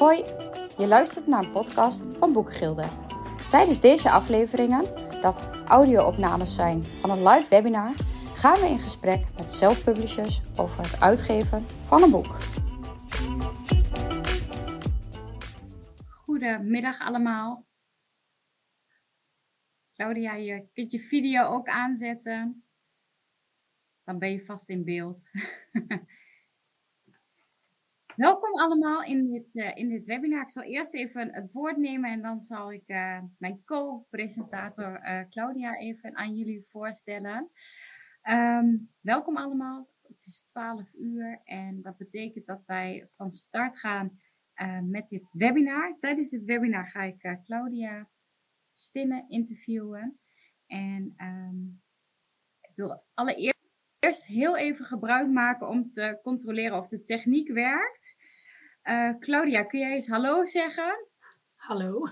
[0.00, 0.24] Hoi,
[0.78, 2.84] je luistert naar een podcast van Boekengilde.
[3.48, 4.84] Tijdens deze afleveringen,
[5.20, 7.92] dat audio-opnames zijn van een live webinar,
[8.34, 12.38] gaan we in gesprek met self-publishers over het uitgeven van een boek.
[16.08, 17.66] Goedemiddag allemaal.
[19.94, 22.64] Claudia, je kunt je video ook aanzetten.
[24.04, 25.30] Dan ben je vast in beeld.
[28.20, 30.42] Welkom allemaal in dit, uh, in dit webinar.
[30.42, 35.20] Ik zal eerst even het woord nemen en dan zal ik uh, mijn co-presentator uh,
[35.30, 37.50] Claudia even aan jullie voorstellen.
[38.30, 39.88] Um, welkom allemaal.
[40.02, 44.20] Het is 12 uur en dat betekent dat wij van start gaan
[44.82, 45.96] met dit webinar.
[45.98, 48.08] Tijdens dit webinar ga ik Claudia
[48.72, 50.20] Stinne interviewen.
[50.66, 51.82] En um,
[52.60, 53.59] ik wil allereerst
[54.00, 58.16] eerst heel even gebruik maken om te controleren of de techniek werkt.
[58.84, 61.06] Uh, Claudia, kun jij eens hallo zeggen?
[61.54, 62.02] Hallo.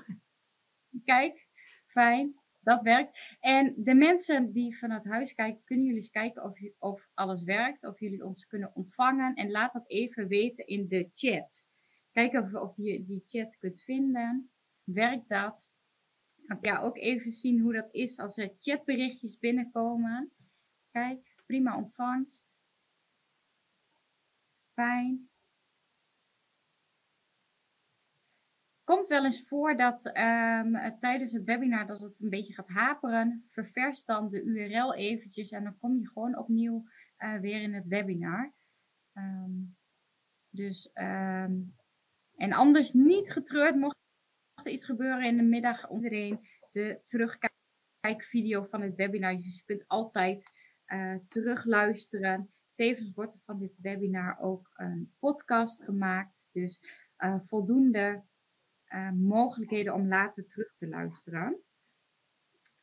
[1.05, 1.49] Kijk,
[1.87, 3.37] fijn, dat werkt.
[3.41, 7.85] En de mensen die vanuit huis kijken, kunnen jullie eens kijken of, of alles werkt,
[7.85, 9.35] of jullie ons kunnen ontvangen.
[9.35, 11.67] En laat dat even weten in de chat.
[12.13, 14.51] Kijk of, of je die chat kunt vinden.
[14.85, 15.73] Werkt dat?
[16.61, 20.33] Ja, ook even zien hoe dat is als er chatberichtjes binnenkomen.
[20.91, 22.55] Kijk, prima ontvangst.
[24.73, 25.31] Fijn.
[28.85, 33.47] Komt wel eens voor dat um, tijdens het webinar dat het een beetje gaat haperen.
[33.49, 36.85] Ververs dan de URL eventjes en dan kom je gewoon opnieuw
[37.19, 38.53] uh, weer in het webinar.
[39.13, 39.77] Um,
[40.51, 41.77] dus, um,
[42.37, 43.97] en anders niet getreurd, mocht
[44.55, 49.37] er iets gebeuren in de middag, iedereen de terugkijkvideo van het webinar.
[49.37, 50.53] Dus je kunt altijd
[50.93, 52.51] uh, terugluisteren.
[52.73, 56.49] Tevens wordt er van dit webinar ook een podcast gemaakt.
[56.53, 56.83] Dus
[57.19, 58.23] uh, voldoende
[58.89, 61.63] uh, mogelijkheden om later terug te luisteren.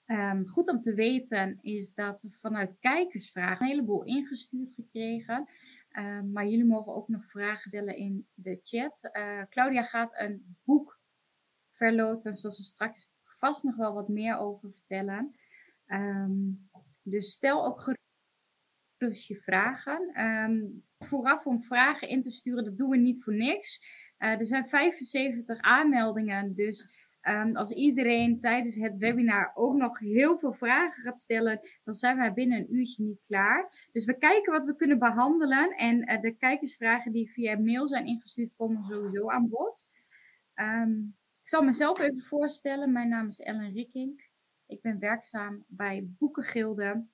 [0.05, 5.49] Um, goed om te weten is dat we vanuit kijkersvragen een heleboel ingestuurd gekregen.
[5.91, 9.09] Uh, maar jullie mogen ook nog vragen stellen in de chat.
[9.49, 10.99] Claudia gaat een boek
[11.71, 15.35] verloten, zoals ze straks vast nog wel wat meer over vertellen.
[15.87, 16.64] Um,
[17.05, 17.95] dus stel ook
[18.97, 20.21] gerust je vragen.
[20.21, 23.79] Um, vooraf om vragen in te sturen, dat doen we niet voor niks.
[24.19, 26.87] Uh, er zijn 75 aanmeldingen, dus
[27.21, 32.17] um, als iedereen tijdens het webinar ook nog heel veel vragen gaat stellen, dan zijn
[32.17, 33.87] wij binnen een uurtje niet klaar.
[33.91, 38.05] Dus we kijken wat we kunnen behandelen en uh, de kijkersvragen die via mail zijn
[38.05, 39.89] ingestuurd komen sowieso aan bod.
[40.55, 42.91] Um, ik zal mezelf even voorstellen.
[42.91, 44.24] Mijn naam is Ellen Rikking.
[44.67, 47.05] Ik ben werkzaam bij Boekengilde.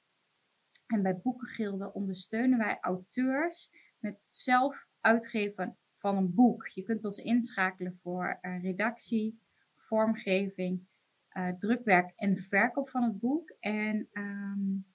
[0.87, 3.69] En bij Boekengilde ondersteunen wij auteurs
[3.99, 6.67] met het zelf uitgeven van een boek.
[6.67, 9.41] Je kunt ons inschakelen voor uh, redactie,
[9.75, 10.87] vormgeving,
[11.33, 13.55] uh, drukwerk en verkoop van het boek.
[13.59, 14.85] En um,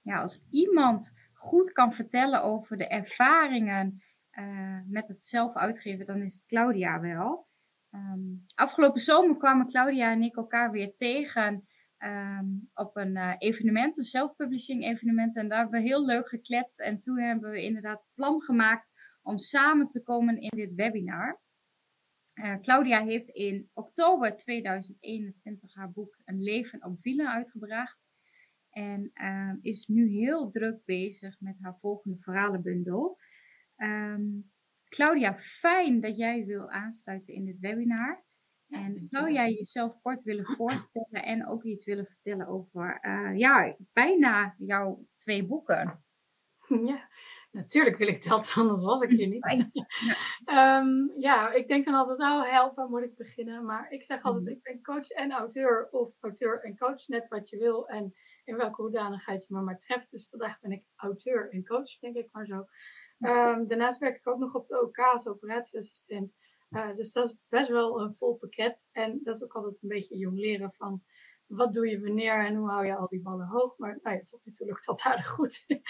[0.00, 4.02] ja, als iemand goed kan vertellen over de ervaringen
[4.38, 7.46] uh, met het zelf uitgeven, dan is het Claudia wel.
[7.90, 11.68] Um, afgelopen zomer kwamen Claudia en ik elkaar weer tegen
[12.04, 15.36] um, op een uh, evenement, een self-publishing evenement.
[15.36, 16.80] En daar hebben we heel leuk gekletst.
[16.80, 18.92] En toen hebben we inderdaad plan gemaakt
[19.22, 21.42] om samen te komen in dit webinar.
[22.34, 28.06] Uh, Claudia heeft in oktober 2021 haar boek Een leven op wielen uitgebracht.
[28.70, 33.18] En uh, is nu heel druk bezig met haar volgende verhalenbundel.
[33.76, 34.52] Um,
[34.88, 38.24] Claudia, fijn dat jij wil aansluiten in dit webinar.
[38.74, 43.76] En zou jij jezelf kort willen voorstellen en ook iets willen vertellen over uh, ja,
[43.92, 45.98] bijna jouw twee boeken?
[46.86, 47.08] Ja,
[47.50, 49.44] natuurlijk wil ik dat, anders was ik hier niet.
[50.44, 53.64] Ja, um, ja ik denk dan altijd, oh help, waar moet ik beginnen?
[53.64, 54.54] Maar ik zeg altijd, mhm.
[54.54, 57.88] ik ben coach en auteur of auteur en coach, net wat je wil.
[57.88, 58.14] En
[58.44, 60.10] in welke hoedanigheid je me maar treft.
[60.10, 62.66] Dus vandaag ben ik auteur en coach, denk ik maar zo.
[63.18, 66.32] Um, daarnaast werk ik ook nog op de OK als operatieassistent.
[66.74, 68.84] Uh, dus dat is best wel een vol pakket.
[68.92, 71.02] En dat is ook altijd een beetje jong leren van
[71.46, 73.78] wat doe je wanneer en hoe hou je al die ballen hoog.
[73.78, 75.64] Maar nou ja, tot nu toe lukt dat aardig goed.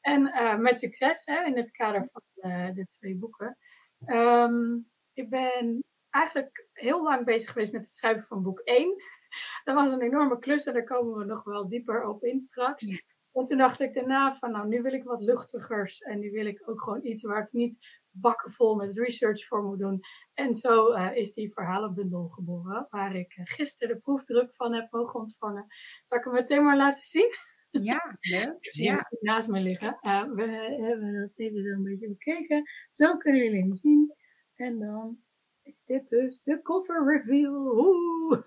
[0.00, 3.58] en uh, met succes hè, in het kader van uh, de twee boeken.
[4.06, 8.94] Um, ik ben eigenlijk heel lang bezig geweest met het schrijven van boek 1.
[9.64, 13.04] Dat was een enorme klus en daar komen we nog wel dieper op in straks.
[13.32, 16.00] En toen dacht ik daarna van nou, nu wil ik wat luchtigers.
[16.00, 17.78] En nu wil ik ook gewoon iets waar ik niet
[18.20, 20.00] bakken vol met research voor moet doen.
[20.34, 24.92] En zo uh, is die verhalenbundel geboren, waar ik uh, gisteren de proefdruk van heb
[24.92, 25.66] mogen ontvangen.
[26.02, 27.32] Zal ik hem meteen maar laten zien?
[27.70, 28.56] Ja, leuk.
[28.72, 29.08] Ja.
[29.20, 29.98] naast me liggen.
[30.02, 30.46] Uh, we
[30.80, 32.62] hebben dat even zo een beetje bekeken.
[32.88, 34.14] Zo kunnen jullie hem zien.
[34.54, 35.18] En dan
[35.62, 37.78] is dit dus de cover reveal.
[37.78, 38.40] Oeh.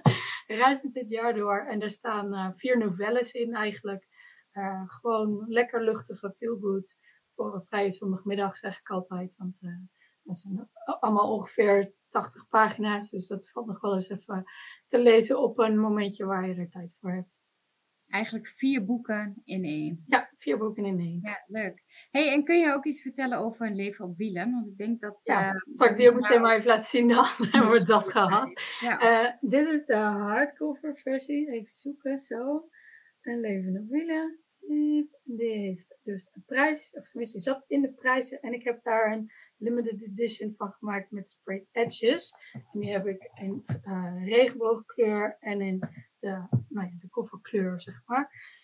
[0.46, 1.66] Reizend dit jaar door.
[1.66, 4.06] En er staan vier novelles in eigenlijk.
[4.86, 6.96] Gewoon lekker luchtige, feel good.
[7.36, 9.34] Voor een vrije zondagmiddag zeg ik altijd.
[9.36, 9.70] Want uh,
[10.22, 13.10] dat zijn allemaal ongeveer 80 pagina's.
[13.10, 14.44] Dus dat valt nog wel eens even
[14.86, 17.44] te lezen op een momentje waar je er tijd voor hebt.
[18.08, 20.04] Eigenlijk vier boeken in één.
[20.06, 21.20] Ja, vier boeken in één.
[21.22, 21.82] Ja, leuk.
[22.10, 24.52] Hey, en kun je ook iets vertellen over een leven op wielen?
[24.52, 25.20] Want ik denk dat...
[25.22, 27.24] Ja, uh, zal ik die ook meteen maar even laten zien dan?
[27.50, 28.60] hebben we dat gehad.
[28.80, 29.24] Ja.
[29.24, 31.50] Uh, dit is de hardcover versie.
[31.50, 32.68] Even zoeken, zo.
[33.22, 34.38] Een leven op wielen.
[35.24, 38.40] Die heeft dus een prijs, of tenminste, zat in de prijzen.
[38.40, 42.34] En ik heb daar een limited edition van gemaakt met sprayed edges.
[42.52, 45.78] En die heb ik in uh, regenboogkleur en in
[46.18, 46.28] de,
[46.68, 48.54] nou ja, de kofferkleur, zeg maar.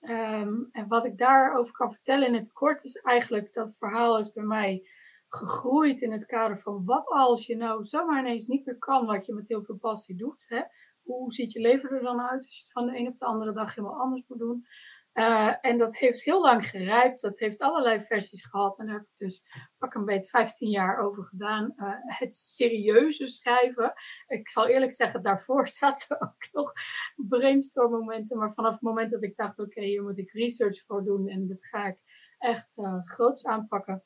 [0.00, 4.32] Um, en wat ik daarover kan vertellen in het kort is eigenlijk dat verhaal is
[4.32, 4.88] bij mij
[5.28, 9.26] gegroeid in het kader van wat als je nou zomaar ineens niet meer kan wat
[9.26, 10.44] je met heel veel passie doet.
[10.48, 10.62] Hè?
[11.02, 13.24] Hoe ziet je leven er dan uit als je het van de een op de
[13.24, 14.66] andere dag helemaal anders moet doen?
[15.14, 17.20] Uh, en dat heeft heel lang gerijpt.
[17.20, 18.78] Dat heeft allerlei versies gehad.
[18.78, 19.42] En daar heb ik dus
[19.78, 21.72] pak een beetje 15 jaar over gedaan.
[21.76, 23.92] Uh, het serieuze schrijven.
[24.26, 26.72] Ik zal eerlijk zeggen, daarvoor zaten ook nog
[27.16, 28.38] brainstorm momenten.
[28.38, 31.28] Maar vanaf het moment dat ik dacht, oké, hier moet ik research voor doen.
[31.28, 31.98] En dat ga ik
[32.38, 34.04] echt uh, groots aanpakken.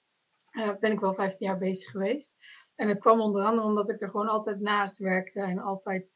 [0.81, 2.37] ben ik wel 15 jaar bezig geweest.
[2.75, 5.41] En het kwam onder andere omdat ik er gewoon altijd naast werkte.
[5.41, 6.11] En altijd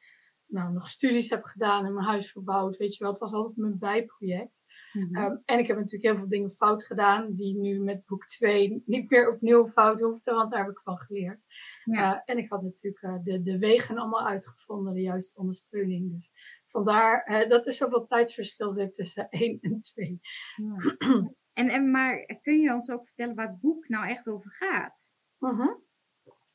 [0.46, 2.76] nou, nog studies heb gedaan en mijn huis verbouwd.
[2.76, 4.61] Weet je wel, het was altijd mijn bijproject.
[4.92, 8.26] Mm um, en ik heb natuurlijk heel veel dingen fout gedaan, die nu met boek
[8.26, 11.40] 2 niet meer opnieuw fout hoefden, want daar heb ik van geleerd.
[11.84, 12.14] Ja.
[12.14, 16.12] Uh, en ik had natuurlijk uh, de, de wegen allemaal uitgevonden, de juiste ondersteuning.
[16.12, 16.30] Dus
[16.66, 20.20] vandaar uh, dat er zoveel tijdsverschil zit tussen 1 en 2.
[20.56, 20.96] Ja.
[21.60, 25.10] en, en maar kun je ons ook vertellen waar het boek nou echt over gaat?
[25.38, 25.74] -huh.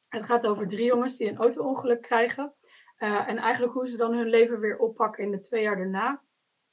[0.07, 2.53] Het gaat over drie jongens die een auto-ongeluk krijgen.
[2.97, 6.23] en eigenlijk hoe ze dan hun leven weer oppakken in de twee jaar daarna.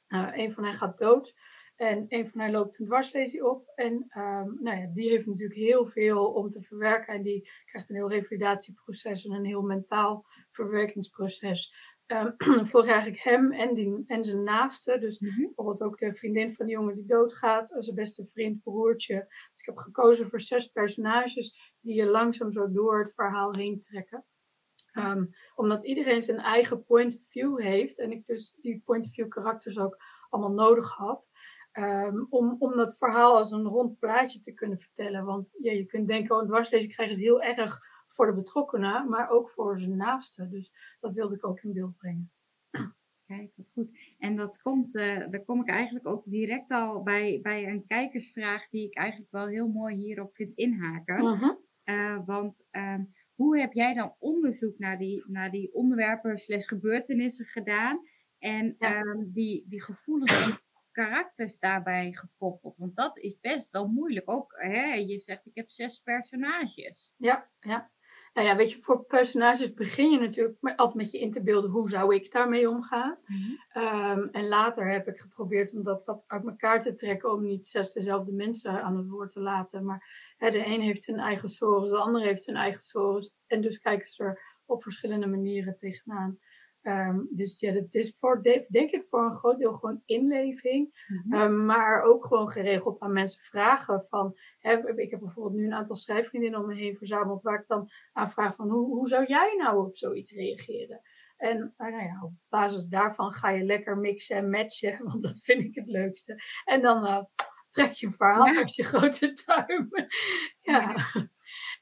[0.08, 1.34] een van hen gaat dood.
[1.76, 3.72] En een van hen loopt een dwarslesie op.
[3.74, 7.14] En um, nou ja, die heeft natuurlijk heel veel om te verwerken.
[7.14, 11.72] En die krijgt een heel revalidatieproces en een heel mentaal verwerkingsproces.
[12.06, 14.98] Um, voor eigenlijk hem en, die, en zijn naaste.
[14.98, 15.44] Dus mm -hmm.
[15.44, 17.74] bijvoorbeeld ook de vriendin van de jongen die doodgaat.
[17.78, 19.26] Zijn beste vriend, broertje.
[19.50, 23.80] Dus ik heb gekozen voor zes personages die je langzaam zo door het verhaal heen
[23.80, 24.24] trekken.
[24.92, 27.98] Um, omdat iedereen zijn eigen point of view heeft.
[27.98, 29.96] En ik dus die point of view karakters ook
[30.28, 31.30] allemaal nodig had.
[31.78, 35.24] Um, om, om dat verhaal als een rond plaatje te kunnen vertellen.
[35.24, 39.08] Want ja, je kunt denken, oh, een dwarslezing krijgen is heel erg voor de betrokkenen,
[39.08, 40.50] maar ook voor zijn naasten.
[40.50, 42.32] Dus dat wilde ik ook in beeld brengen.
[43.26, 44.14] Kijk, wat goed.
[44.18, 48.68] En dat komt, uh, daar kom ik eigenlijk ook direct al bij, bij een kijkersvraag
[48.68, 51.24] die ik eigenlijk wel heel mooi hierop vind inhaken.
[51.24, 51.50] -huh.
[51.84, 52.98] uh, want uh,
[53.34, 58.00] hoe heb jij dan onderzoek naar die, naar die onderwerpen slash gebeurtenissen gedaan?
[58.38, 58.94] En ja.
[58.94, 60.62] Ehm, die, die gevoelens
[60.94, 62.76] karakters daarbij gekoppeld?
[62.76, 64.30] Want dat is best wel moeilijk.
[64.30, 67.12] Ook, hè, je zegt, ik heb zes personages.
[67.16, 67.90] Ja, ja.
[68.34, 71.42] Nou ja, weet je, voor personages begin je natuurlijk met, altijd met je in te
[71.42, 73.18] beelden, hoe zou ik daarmee omgaan?
[73.26, 73.82] Mm -hmm.
[73.82, 77.68] um, en later heb ik geprobeerd om dat wat uit elkaar te trekken, om niet
[77.68, 79.84] zes dezelfde mensen aan het woord te laten.
[79.84, 83.30] Maar hè, de een heeft zijn eigen zorgen, de ander heeft zijn eigen zorgen.
[83.46, 86.38] En dus kijken ze er op verschillende manieren tegenaan.
[86.86, 91.06] Um, dus ja, dat is voor, denk ik voor een groot deel gewoon inleving.
[91.08, 91.40] Mm -hmm.
[91.40, 94.36] um, maar ook gewoon geregeld aan mensen vragen van...
[94.58, 97.42] Hè, ik heb bijvoorbeeld nu een aantal schrijfvriendinnen om me heen verzameld...
[97.42, 101.00] waar ik dan aan vraag van hoe, hoe zou jij nou op zoiets reageren?
[101.36, 105.64] En nou ja, op basis daarvan ga je lekker mixen en matchen, want dat vind
[105.64, 106.42] ik het leukste.
[106.64, 107.22] En dan uh,
[107.68, 108.52] trek je een verhaal ja.
[108.52, 109.88] met je grote tuin.
[110.60, 110.80] ja.
[111.12, 111.28] ja.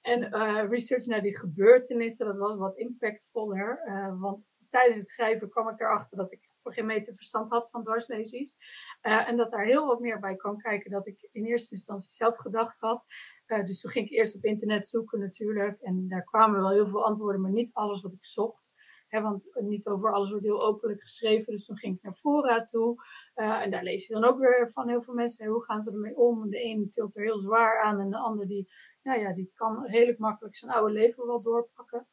[0.03, 3.83] En uh, research naar die gebeurtenissen, dat was wat impactvoller.
[3.87, 7.71] Uh, want tijdens het schrijven kwam ik erachter dat ik voor geen meter verstand had
[7.71, 8.57] van dwarslesies.
[9.02, 12.12] Uh, en dat daar heel wat meer bij kwam kijken dat ik in eerste instantie
[12.12, 13.05] zelf gedacht had.
[13.47, 15.81] Uh, dus toen ging ik eerst op internet zoeken natuurlijk.
[15.81, 18.71] En daar kwamen wel heel veel antwoorden, maar niet alles wat ik zocht.
[19.11, 21.52] Want niet over alles wordt heel openlijk geschreven.
[21.52, 23.05] Dus toen ging ik naar fora toe.
[23.35, 25.47] Uh, en daar lees je dan ook weer van heel veel mensen.
[25.47, 26.50] Hoe gaan ze ermee om?
[26.50, 28.00] De een tilt er heel zwaar aan.
[28.00, 32.07] En de ander die, nou ja, die kan redelijk makkelijk zijn oude leven wel doorpakken.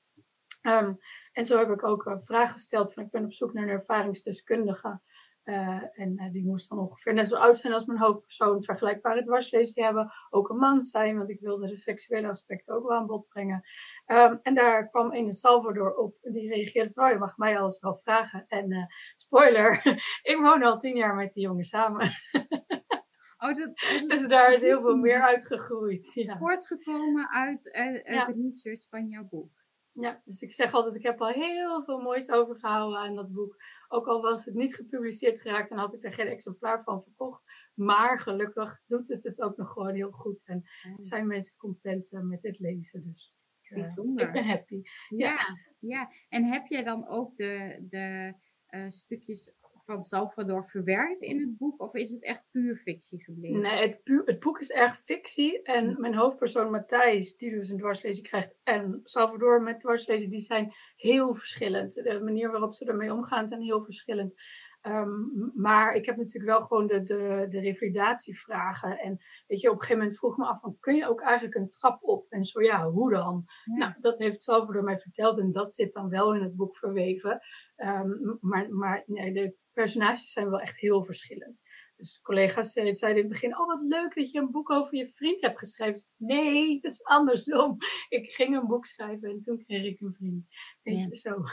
[0.62, 1.00] Um,
[1.40, 3.70] en zo heb ik ook een vraag gesteld van ik ben op zoek naar een
[3.70, 5.00] ervaringsdeskundige.
[5.44, 9.24] Uh, en uh, die moest dan ongeveer net zo oud zijn als mijn hoofdpersoon, vergelijkbare
[9.24, 13.06] dwarslezing hebben, ook een man zijn, want ik wilde de seksuele aspecten ook wel aan
[13.06, 13.64] bod brengen.
[14.08, 17.80] Um, en daar kwam een Salvador op, die reageerde van, oh, je mag mij alles
[17.80, 18.46] wel vragen.
[18.48, 19.82] En uh, spoiler,
[20.32, 22.08] ik woon al tien jaar met die jongen samen.
[23.42, 23.72] Oh, dat,
[24.10, 26.14] dus daar is heel veel meer uitgegroeid.
[26.14, 26.38] Ja.
[26.38, 27.70] Voortgekomen uit,
[28.04, 28.26] ja.
[28.26, 29.59] de research van jouw boek.
[30.00, 33.56] Ja, dus ik zeg altijd, ik heb al heel veel moois overgehouden aan dat boek.
[33.88, 37.44] Ook al was het niet gepubliceerd geraakt en had ik er geen exemplaar van verkocht.
[37.74, 40.40] Maar gelukkig doet het het ook nog gewoon heel goed.
[40.44, 40.64] En
[40.98, 43.04] zijn mensen content eh, met dit lezen.
[43.04, 43.40] Dus
[43.70, 44.82] uh, ik ben happy.
[45.10, 45.38] Ja.
[45.80, 48.34] ja, en heb je dan ook de, de
[48.70, 49.52] uh, stukjes
[49.90, 51.82] van Salvador verwerkt in het boek?
[51.82, 53.62] Of is het echt puur fictie gebleven?
[53.62, 55.62] Nee, het, het boek is echt fictie.
[55.62, 60.74] En mijn hoofdpersoon Matthijs, die dus een dwarslezing krijgt, en Salvador met dwarslezing, die zijn
[60.96, 61.94] heel verschillend.
[61.94, 64.34] De manier waarop ze ermee omgaan zijn heel verschillend.
[64.82, 65.10] Ehm,
[65.56, 69.00] maar ik heb natuurlijk wel gewoon de, de, de revalidatievragen.
[69.00, 71.56] En weet je, op een gegeven moment vroeg me af van, kun je ook eigenlijk
[71.56, 72.26] een trap op?
[72.30, 73.46] En zo ja, hoe dan?
[73.66, 77.42] Nou, dat heeft Salvador mij verteld en dat zit dan wel in het boek verweven.
[77.76, 81.62] Ehm, maar maar nee, de personages zijn wel echt heel verschillend.
[81.96, 85.08] Dus collega's zeiden in het begin: Oh, wat leuk dat je een boek over je
[85.08, 86.02] vriend hebt geschreven.
[86.18, 87.78] Nee, het is andersom.
[88.10, 90.46] Ik ging een boek schrijven en toen kreeg ik een vriend.
[90.84, 91.36] Weet je zo.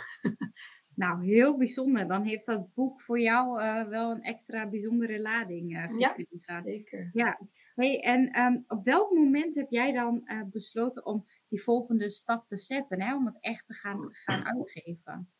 [0.95, 2.09] Nou, heel bijzonder.
[2.09, 6.17] Dan heeft dat boek voor jou uh, wel een extra bijzondere lading uh, Ja,
[6.63, 7.11] zeker.
[7.13, 7.41] Ja.
[7.75, 12.47] Hey, en um, op welk moment heb jij dan uh, besloten om die volgende stap
[12.47, 13.15] te zetten, hè?
[13.15, 15.31] om het echt te gaan, gaan uitgeven?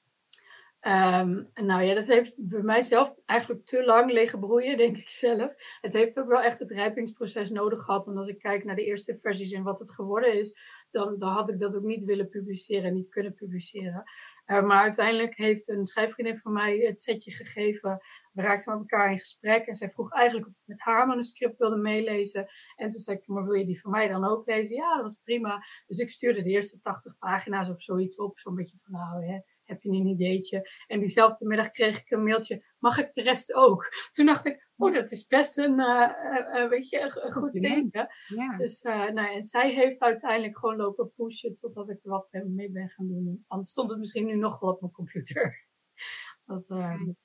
[0.87, 5.53] Um, nou ja, dat heeft bij mijzelf eigenlijk te lang liggen broeien, denk ik zelf.
[5.81, 8.05] Het heeft ook wel echt het rijpingsproces nodig gehad.
[8.07, 10.57] Want als ik kijk naar de eerste versies en wat het geworden is,
[10.91, 14.05] dan, dan had ik dat ook niet willen publiceren en niet kunnen publiceren.
[14.47, 18.01] Uh, maar uiteindelijk heeft een schrijfvriendin van mij het setje gegeven.
[18.33, 21.59] We raakten met elkaar in gesprek en zij vroeg eigenlijk of ik met haar manuscript
[21.59, 22.47] wilde meelezen.
[22.77, 24.77] En toen zei ik, maar wil je die van mij dan ook lezen?
[24.77, 25.65] Ja, dat was prima.
[25.87, 28.39] Dus ik stuurde de eerste 80 pagina's of zoiets op.
[28.39, 30.71] Zo'n beetje van, nou, hè, heb je een ideetje?
[30.87, 33.89] En diezelfde middag kreeg ik een mailtje, mag ik de rest ook?
[34.11, 36.11] Toen dacht ik, oh, dat is best een, uh,
[36.55, 38.09] uh, weet je, een, goed teken.
[38.27, 38.57] Ja.
[38.57, 42.89] Dus, nou, en zij heeft uiteindelijk gewoon lopen pushen totdat ik er wat mee ben
[42.89, 43.45] gaan doen.
[43.47, 45.65] Anders stond het misschien nu nog wel op mijn computer.
[46.45, 46.65] Dat,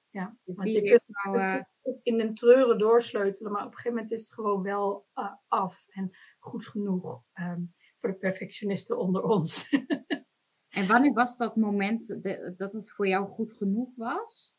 [0.09, 3.93] ja, dus want je kunt het, het, in een treuren doorsleutelen, maar op een gegeven
[3.93, 5.07] moment is het gewoon wel
[5.47, 9.69] af en goed genoeg um, voor de perfectionisten onder ons.
[10.71, 12.07] En wanneer was dat moment
[12.57, 14.55] dat het voor jou goed genoeg was?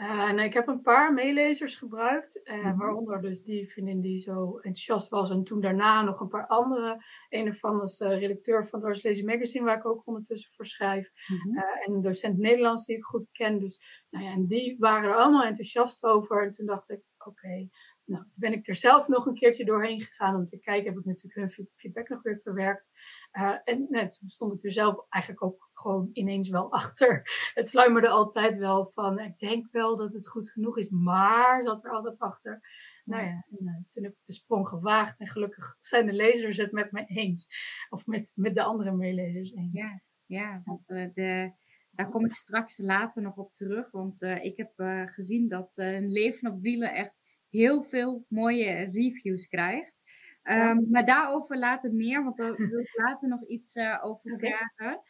[0.00, 4.56] Uh, nou, ik heb een paar meelezers gebruikt, uh, waaronder dus die vriendin die zo
[4.56, 5.30] enthousiast was.
[5.30, 7.04] En toen daarna nog een paar andere.
[7.28, 11.10] Een ervan is uh, redacteur van Doris Lazy Magazine, waar ik ook ondertussen voor schrijf.
[11.26, 13.58] Mm en een docent Nederlands die ik goed ken.
[13.58, 16.44] Dus nou ja, en die waren er allemaal enthousiast over.
[16.44, 17.68] En toen dacht ik, oké,
[18.06, 20.90] nou, toen ben ik er zelf nog een keertje doorheen gegaan om te kijken.
[20.90, 22.90] Heb ik natuurlijk hun feedback nog weer verwerkt.
[23.32, 27.22] Uh, en toen stond ik er zelf eigenlijk ook gewoon ineens wel achter.
[27.54, 31.84] Het sluimerde altijd wel van, ik denk wel dat het goed genoeg is, maar zat
[31.84, 32.60] er altijd achter.
[33.04, 36.56] Nou ja, en, uh, toen heb ik de sprong gewaagd en gelukkig zijn de lezers
[36.56, 37.48] het met me eens.
[37.88, 39.72] Of met, met de andere meelezers eens.
[39.72, 41.52] Ja, ja want uh, de,
[41.90, 43.90] daar kom ik straks later nog op terug.
[43.90, 44.72] Want ik heb
[45.10, 47.23] gezien dat een leven op wielen echt
[47.54, 50.02] heel veel mooie reviews krijgt.
[50.42, 55.00] Um, Maar daarover later meer, want daar wil ik later nog iets uh, over vragen.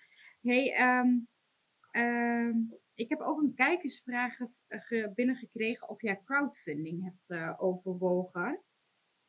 [0.43, 1.29] Hey, um,
[1.93, 4.37] um, ik heb ook een kijkersvraag
[5.15, 8.61] binnengekregen of jij crowdfunding hebt uh, overwogen.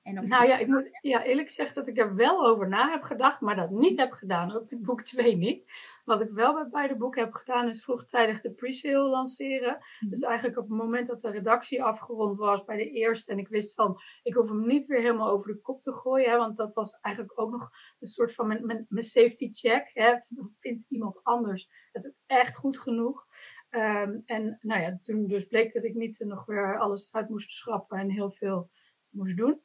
[0.05, 3.03] En nou ja, ik moet ja, eerlijk zeggen dat ik er wel over na heb
[3.03, 4.55] gedacht, maar dat niet heb gedaan.
[4.55, 5.71] Ook met boek 2 niet.
[6.03, 9.77] Wat ik wel bij beide boeken heb gedaan, is vroegtijdig de pre-sale lanceren.
[9.99, 10.09] Mhm.
[10.09, 13.31] Dus eigenlijk op het moment dat de redactie afgerond was bij de eerste.
[13.31, 16.29] En ik wist van, ik hoef hem niet weer helemaal over de kop te gooien.
[16.29, 17.69] Hè, want dat was eigenlijk ook nog
[17.99, 19.89] een soort van mijn, mijn, mijn safety check.
[19.93, 20.15] Hè.
[20.59, 23.25] Vindt iemand anders het echt goed genoeg?
[23.69, 27.51] Um, en nou ja, toen dus bleek dat ik niet nog weer alles uit moest
[27.51, 28.69] schrappen en heel veel
[29.09, 29.61] moest doen.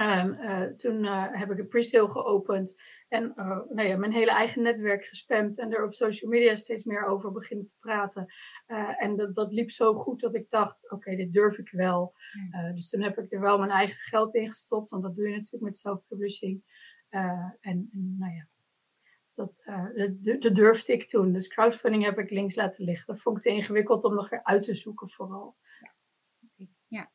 [0.00, 2.74] Um, uh, toen uh, heb ik een pre-sale geopend
[3.08, 6.84] en uh, nou ja, mijn hele eigen netwerk gespamd en er op social media steeds
[6.84, 8.26] meer over beginnen te praten.
[8.98, 12.14] en dat, dat liep zo goed dat ik dacht, oké, dit durf ik wel.
[12.74, 15.34] dus toen heb ik er wel mijn eigen geld in gestopt, want dat doe je
[15.34, 16.62] natuurlijk met self-publishing.
[17.10, 18.46] en, en, nou ja,
[19.34, 19.62] dat,
[19.94, 21.32] dat, dat, durfde ik toen.
[21.32, 23.06] Dus crowdfunding heb ik links laten liggen.
[23.06, 25.56] Dat vond ik te ingewikkeld om nog weer uit te zoeken vooral.
[25.80, 27.10] Ja, ja.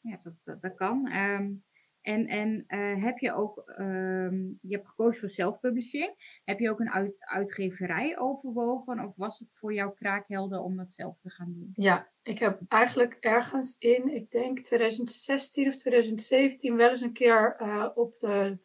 [0.00, 1.12] ja dat, dat, dat kan.
[1.12, 1.66] Um...
[2.08, 6.40] En, en uh, heb je ook, um, je hebt gekozen voor zelfpublishing.
[6.44, 9.04] Heb je ook een uit, uitgeverij overwogen?
[9.04, 11.72] Of was het voor jou kraakhelder om dat zelf te gaan doen?
[11.74, 17.56] Ja, ik heb eigenlijk ergens in, ik denk 2016 of 2017, wel eens een keer
[17.62, 18.58] uh, op de,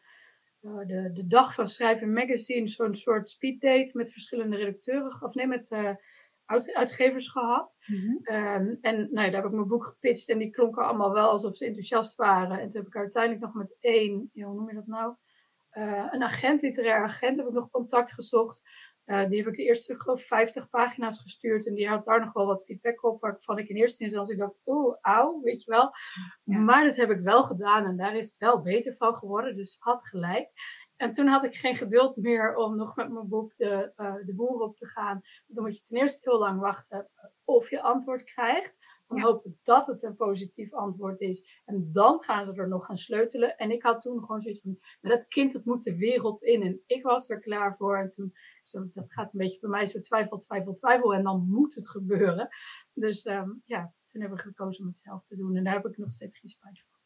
[0.62, 5.46] uh, de, de dag van Schrijven Magazine zo'n soort speeddate met verschillende redacteuren, of nee,
[5.46, 5.68] met
[6.46, 7.78] uitgevers gehad.
[7.86, 8.16] Mhm.
[8.22, 11.28] Ehm, en nou ja, daar heb ik mijn boek gepitcht en die klonken allemaal wel
[11.28, 12.60] alsof ze enthousiast waren.
[12.60, 15.14] En toen heb ik uiteindelijk nog met één, hoe noem je dat nou?
[15.72, 18.62] Uh, een agent, literair agent, heb ik nog contact gezocht.
[19.06, 21.66] Uh, die heb ik de eerste, geloof 50 pagina's gestuurd.
[21.66, 23.20] En die had daar nog wel wat feedback op.
[23.20, 25.90] Waarvan ik in eerste instantie dacht, oh, auw, weet je wel.
[26.44, 27.84] Maar dat heb ik wel gedaan.
[27.84, 29.56] En daar is het wel beter van geworden.
[29.56, 30.50] Dus had gelijk.
[30.96, 34.34] En toen had ik geen geduld meer om nog met mijn boek de, uh, de
[34.34, 35.20] boer op te gaan.
[35.46, 37.08] Dan moet je ten eerste heel lang wachten
[37.44, 38.76] of je antwoord krijgt.
[39.06, 39.24] Dan ja.
[39.24, 41.62] hopen dat het een positief antwoord is.
[41.64, 43.56] En dan gaan ze er nog gaan sleutelen.
[43.56, 46.62] En ik had toen gewoon zoiets van, maar dat kind dat moet de wereld in.
[46.62, 47.98] En ik was er klaar voor.
[47.98, 51.14] En toen, zo, dat gaat een beetje bij mij zo twijfel, twijfel, twijfel.
[51.14, 52.48] En dan moet het gebeuren.
[52.92, 55.56] Dus um, ja, toen heb ik gekozen om het zelf te doen.
[55.56, 57.00] En daar heb ik nog steeds geen spijt van.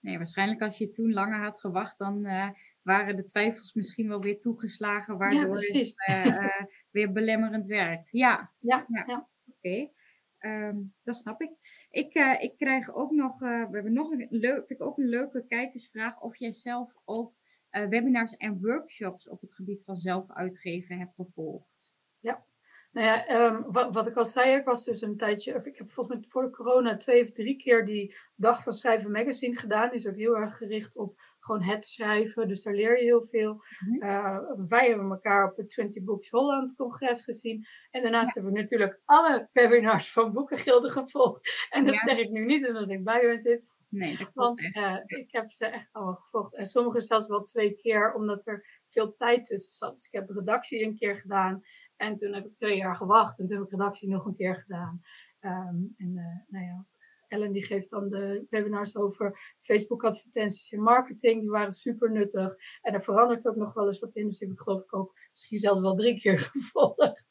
[0.00, 2.48] Nee, waarschijnlijk als je toen langer had gewacht, dan uh,
[2.88, 6.60] waren de twijfels misschien wel weer toegeslagen, waardoor het uh, uh,
[6.96, 8.10] weer belemmerend werkt.
[8.10, 9.04] Ja, ja, ja.
[9.06, 9.28] ja.
[9.46, 9.56] oké.
[9.56, 9.92] Okay.
[10.40, 11.50] Um, dat snap ik.
[11.90, 15.08] Ik, uh, ik krijg ook nog, uh, we hebben nog een, leuk, ik ook een
[15.08, 17.36] leuke kijkersvraag of jij zelf ook
[17.70, 21.94] webinars en workshops op het gebied van zelf uitgeven hebt gevolgd.
[22.20, 22.44] Ja,
[22.92, 25.76] nou ja, um, wat, wat, ik al zei, ik was dus een tijdje, of ik
[25.76, 29.56] heb volgens mij voor de corona twee of drie keer die dag van Schrijven Magazine
[29.56, 29.90] gedaan.
[29.90, 32.48] Die is ook heel erg gericht op gewoon het schrijven.
[32.48, 33.62] Dus daar leer je heel veel.
[33.88, 37.66] Mm wij hebben elkaar op het 20 Books Holland congres gezien.
[37.90, 38.40] En daarnaast ja.
[38.40, 41.66] heb ik natuurlijk alle webinars van Boekengilde gevolgd.
[41.70, 43.64] En dat zeg ik nu niet omdat ik bij hen zit.
[43.88, 46.54] Nee, dat Want uh, ik heb ze echt allemaal gevolgd.
[46.54, 49.94] En sommige zelfs wel twee keer, omdat er veel tijd tussen zat.
[49.94, 51.62] Dus ik heb redactie een keer gedaan.
[51.96, 53.38] En toen heb ik twee jaar gewacht.
[53.38, 55.00] En toen heb ik redactie nog een keer gedaan.
[55.40, 56.84] Um, en uh, nou ja,
[57.28, 61.40] Ellen die geeft dan de webinars over Facebook advertenties en marketing.
[61.40, 62.56] Die waren super nuttig.
[62.82, 64.26] En er verandert ook nog wel eens wat in.
[64.26, 67.26] Dus die heb ik geloof ik ook misschien zelfs wel drie keer gevolgd.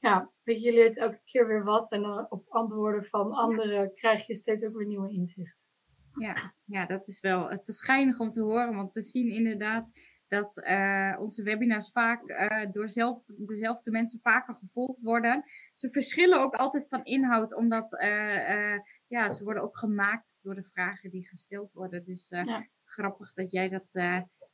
[0.00, 1.90] Ja, weet je, je leert elke keer weer wat.
[1.90, 5.56] En dan op antwoorden van anderen krijg je steeds ook weer nieuwe inzichten.
[6.14, 8.74] Ja, ja, dat is wel het is schijnig om te horen.
[8.74, 9.90] Want we zien inderdaad
[10.28, 15.44] dat uh, onze webinars vaak uh, door zelf, dezelfde mensen vaker gevolgd worden.
[15.72, 18.78] Ze verschillen ook altijd van inhoud, omdat uh,
[19.08, 22.04] ja, ze worden ook gemaakt door de vragen die gesteld worden.
[22.04, 22.66] Dus ja.
[22.84, 23.92] grappig dat jij dat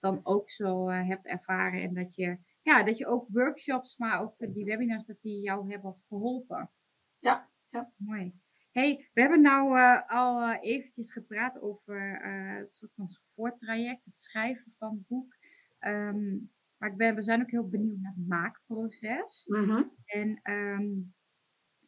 [0.00, 4.34] dan ook zo hebt ervaren en dat je, ja, dat je ook workshops, maar ook
[4.38, 6.70] die webinars, dat die jou hebben geholpen.
[7.18, 7.92] Ja, ja.
[7.96, 8.42] Mooi.
[8.70, 12.20] Hey, we hebben nou al eventjes gepraat over
[12.58, 15.36] het soort van voortraject, het schrijven van het boek.
[15.80, 19.46] Um, maar ik ben, we zijn ook heel benieuwd naar het maakproces.
[19.46, 19.92] Mm-hmm.
[20.04, 21.14] En um,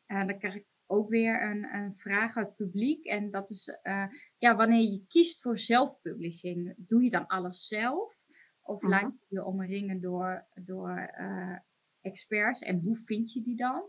[0.06, 3.04] uh, dan krijg ik ook weer een, een, vraag uit het publiek.
[3.04, 4.06] En dat is, uh,
[4.38, 8.14] ja, wanneer je kiest voor zelfpublishing, doe je dan alles zelf?
[8.62, 9.00] Of mm-hmm.
[9.00, 11.56] laat je je omringen door, door uh,
[12.00, 12.60] experts?
[12.60, 13.84] En hoe vind je die dan?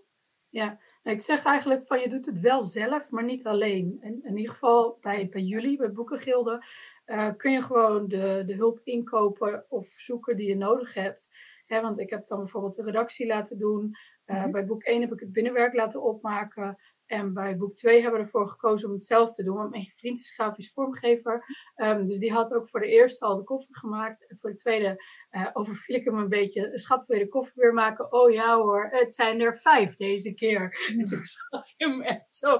[0.49, 3.97] Ja, nou, ik zeg eigenlijk van je doet het wel zelf, maar niet alleen.
[4.01, 6.65] En in ieder geval bij, bij jullie, bij Boekengilde,
[7.05, 11.29] uh, kun je gewoon de, de hulp inkopen of zoeken die je nodig hebt.
[11.67, 13.95] Want ik heb dan bijvoorbeeld de redactie laten doen.
[14.27, 14.51] Uh, mm-hmm.
[14.51, 16.77] Bij boek 1 heb ik het binnenwerk laten opmaken.
[17.05, 19.55] En bij boek 2 hebben we ervoor gekozen om het zelf te doen.
[19.55, 21.45] Want mijn vriend is grafisch vormgever.
[21.75, 24.27] Um, dus die had ook voor de eerste al de koffer gemaakt.
[24.27, 26.79] En voor de tweede uh, overviel ik hem een beetje.
[26.79, 28.11] Schat, wil je de koffer weer maken?
[28.11, 30.87] Oh ja hoor, het zijn er vijf deze keer.
[30.89, 32.59] En toen zag je hem echt zo,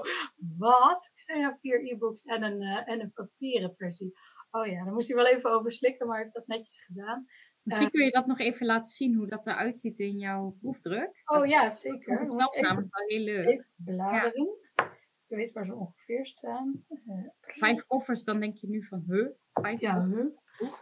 [0.58, 1.10] wat?
[1.14, 4.14] Ik zei ja, vier e-books en een, uh, en een papieren versie.
[4.50, 7.26] Oh ja, daar moest hij wel even over slikken, maar hij heeft dat netjes gedaan.
[7.68, 11.22] Misschien kun je dat nog even laten zien hoe dat eruit ziet in jouw proefdruk.
[11.24, 12.18] Oh ja, zeker.
[12.18, 13.48] Dat is namelijk wel heel leuk.
[13.48, 14.46] Even bladeren.
[14.76, 14.90] Ja.
[15.26, 16.84] Je weet waar ze ongeveer staan.
[17.06, 19.26] Uh, Vijf koffers, dan denk je nu van, huh?
[19.52, 20.26] Vijf ja, huh?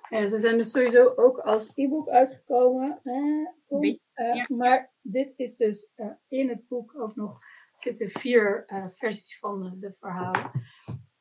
[0.08, 3.00] Ja, ze zijn dus sowieso ook als e-book uitgekomen.
[3.02, 4.46] Eh, Beetje, uh, ja.
[4.48, 7.38] Maar dit is dus uh, in het boek ook nog
[7.74, 10.50] zitten vier versies van de verhalen.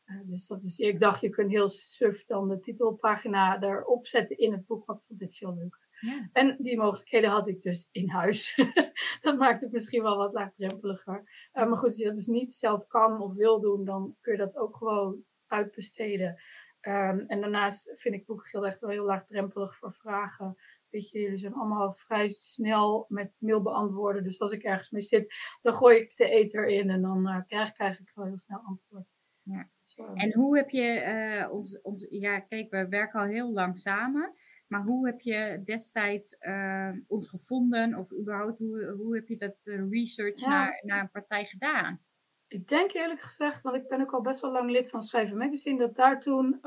[0.06, 4.38] Uh, dus dat is, ik dacht, je kunt heel suf dan de titelpagina erop zetten
[4.38, 5.84] in het boek, maar ik vond dit veel leuker.
[6.00, 6.30] Ja.
[6.34, 8.56] En die mogelijkheden had ik dus in huis.
[9.22, 11.50] dat maakt het misschien wel wat laagdrempeliger.
[11.54, 14.32] Uh, maar goed, als je dat dus niet zelf kan of wil doen, dan kun
[14.32, 16.42] je dat ook gewoon uitbesteden.
[16.82, 20.58] Um, en daarnaast vind ik boekengeld echt wel heel laagdrempelig voor vragen.
[20.90, 24.24] Weet je, jullie zijn allemaal vrij snel met mail beantwoorden.
[24.24, 27.40] Dus als ik ergens mee zit, dan gooi ik de ether in en dan uh,
[27.48, 29.08] krijg, krijg ik wel heel snel antwoord.
[29.42, 29.70] Ja.
[30.14, 31.04] En hoe heb je
[31.46, 34.34] uh, ons, ons, ja, kijk, we werken al heel lang samen,
[34.68, 39.56] maar hoe heb je destijds uh, ons gevonden of überhaupt hoe, hoe heb je dat
[39.64, 40.50] uh, research ja.
[40.50, 42.00] naar, naar een partij gedaan?
[42.48, 45.38] Ik denk eerlijk gezegd, want ik ben ook al best wel lang lid van Schrijven
[45.38, 46.62] Magazine, dat daar toen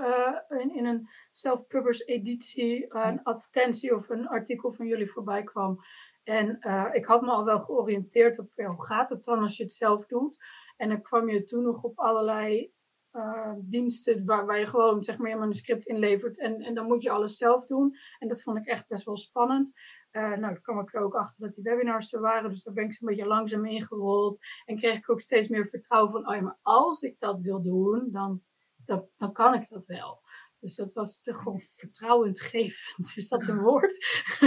[0.48, 5.78] in, in een self-published editie een advertentie of een artikel van jullie voorbij kwam.
[6.22, 6.58] En
[6.92, 9.72] ik had me al wel georiënteerd op ja, hoe gaat het dan als je het
[9.72, 10.44] zelf doet.
[10.76, 12.72] En dan kwam je toen nog op allerlei
[13.18, 17.02] uh, diensten waar, waar je gewoon zeg maar, je manuscript inlevert en, en dan moet
[17.02, 17.96] je alles zelf doen.
[18.18, 19.72] En dat vond ik echt best wel spannend.
[20.12, 22.50] nou, dan kwam ik er ook achter dat die webinars er waren.
[22.50, 24.38] Dus daar ben ik zo'n beetje langzaam ingerold.
[24.64, 27.62] En kreeg ik ook steeds meer vertrouwen van, oh ja, maar als ik dat wil
[27.62, 28.42] doen, dan,
[28.84, 30.20] dan, dan kan ik dat wel.
[30.60, 33.16] Dus dat was toch gewoon vertrouwendgevend.
[33.16, 34.06] Is dat een woord?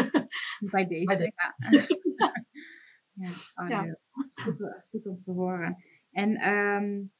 [0.72, 1.34] Bij deze, Bij de...
[2.16, 2.46] ja.
[3.26, 3.30] ja,
[3.64, 3.98] oh, ja.
[4.34, 5.84] Goed, goed, om te horen.
[6.12, 7.12] En um,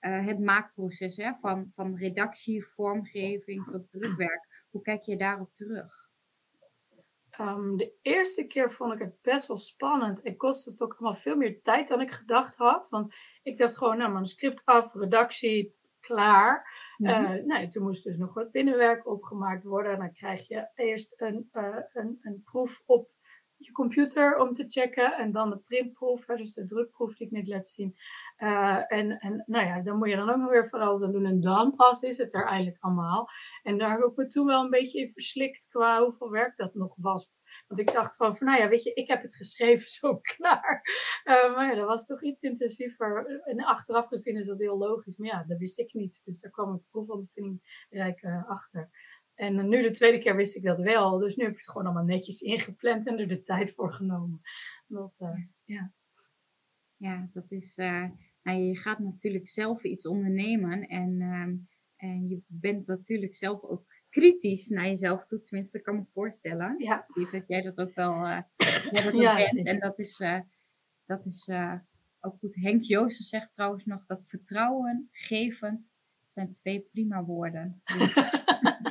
[0.00, 4.66] uh, het maakproces hè, van, van redactie, vormgeving tot drukwerk.
[4.70, 6.08] Hoe kijk je daarop terug?
[7.40, 11.20] Um, de eerste keer vond ik het best wel spannend en kostte het ook allemaal
[11.20, 12.88] veel meer tijd dan ik gedacht had.
[12.88, 16.78] Want ik dacht gewoon, nou, manuscript af, redactie, klaar.
[16.96, 19.92] Mm nou, toen moest dus nog wat binnenwerk opgemaakt worden.
[19.92, 23.08] En dan krijg je eerst een, uh, een, een proef op
[23.64, 25.12] je computer om te checken.
[25.12, 27.96] En dan de printproef, dus de drukproef die ik net laat zien.
[28.38, 31.12] Uh, en, en nou ja, dan moet je dan ook nog weer van alles aan
[31.12, 31.26] doen.
[31.26, 33.28] En dan pas is het er eigenlijk allemaal.
[33.62, 36.74] En daar heb ik me toen wel een beetje in verslikt qua hoeveel werk dat
[36.74, 37.30] nog was.
[37.66, 40.82] Want ik dacht van, van nou ja, weet je, ik heb het geschreven, zo klaar.
[41.24, 43.40] Uh, maar ja, dat was toch iets intensiever.
[43.44, 45.16] En achteraf gezien is dat heel logisch.
[45.16, 46.22] Maar ja, dat wist ik niet.
[46.24, 48.90] Dus daar kwam ik proefondervinding rijk uh, achter.
[49.40, 51.18] En nu de tweede keer wist ik dat wel.
[51.18, 54.40] Dus nu heb ik het gewoon allemaal netjes ingepland en er de tijd voor genomen.
[54.86, 55.92] Dat, uh, ja.
[56.96, 57.78] ja, dat is.
[57.78, 58.04] Uh,
[58.42, 60.80] nou, je gaat natuurlijk zelf iets ondernemen.
[60.80, 65.40] En, uh, en je bent natuurlijk zelf ook kritisch naar jezelf toe.
[65.40, 66.74] Tenminste, kan me voorstellen.
[66.78, 67.06] Ja.
[67.30, 68.42] Dat jij dat ook wel uh,
[68.90, 69.66] dat ja, bent.
[69.66, 70.22] En dat is,
[71.04, 71.48] dat is
[72.20, 72.54] ook goed.
[72.54, 75.90] Henk Joosten zegt trouwens nog dat vertrouwen, gevend,
[76.34, 77.82] zijn twee prima woorden.
[77.84, 78.14] Dus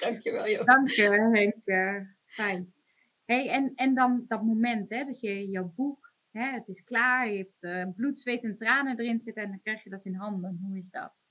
[0.00, 0.66] Dankjewel, Joost.
[0.66, 2.06] Dank je, Henk.
[2.26, 2.72] fijn.
[3.24, 7.28] Hey, en, en dan dat moment hè, dat je jouw boek, hè, het is klaar,
[7.28, 10.14] je hebt uh, bloed, zweet en tranen erin zitten en dan krijg je dat in
[10.14, 10.60] handen.
[10.62, 11.22] Hoe is dat?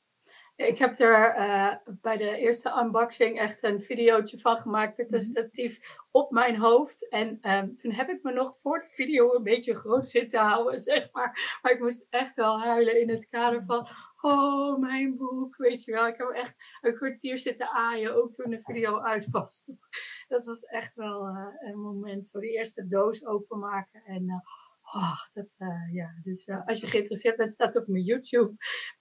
[0.56, 5.18] Ik heb er uh, bij de eerste unboxing echt een videootje van gemaakt met een
[5.18, 5.28] mhm.
[5.28, 5.80] statief
[6.12, 7.10] op mijn hoofd.
[7.10, 10.80] En um, toen heb ik me nog voor de video een beetje groot zitten houden,
[10.90, 11.60] zeg maar.
[11.62, 13.88] Maar ik moest echt wel huilen in het kader van,
[14.22, 16.08] oh, mijn boek, weet je wel.
[16.08, 19.64] Ik heb echt een kwartier zitten aaien, ook toen de video uit was.
[20.28, 24.24] Dat was echt wel uh, een moment, zo die eerste doos openmaken en...
[24.24, 26.10] Uh, Oh, dat, uh, ja.
[26.24, 28.54] Dus uh, als je geïnteresseerd bent, staat op mijn YouTube.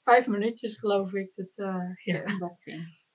[0.03, 1.33] Vijf minuutjes, geloof ik.
[1.35, 2.25] Dat, uh, ja.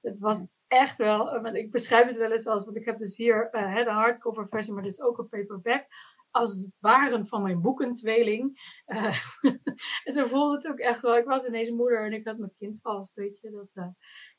[0.02, 3.48] Het was echt wel, ik beschrijf het wel eens als, want ik heb dus hier
[3.52, 5.86] de hardcover versie, maar dus ook een paperback
[6.34, 8.60] als het ware van mijn boekentweeling.
[8.88, 9.18] Uh,
[10.06, 11.18] en zo voelde het ook echt wel.
[11.18, 13.52] Ik was ineens moeder en ik had mijn kind vast, weet je.
[13.52, 13.92] Dat, uh,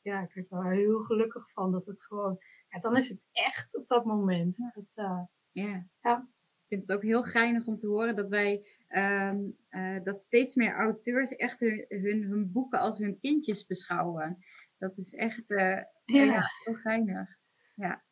[0.02, 2.38] ja, ik werd er heel gelukkig van dat het gewoon...
[2.68, 4.56] Ja, dan is het echt op dat moment.
[4.56, 4.72] Ja.
[4.74, 6.28] Dat, uh, ja.
[6.62, 8.66] Ik vind het ook heel geinig om te horen dat wij...
[8.88, 9.56] Um,
[10.04, 14.44] dat steeds meer auteurs echt hun, hun, hun, boeken als hun kindjes beschouwen.
[14.78, 16.40] Dat is echt ja.
[16.64, 17.28] heel geinig.
[17.74, 18.04] Ja,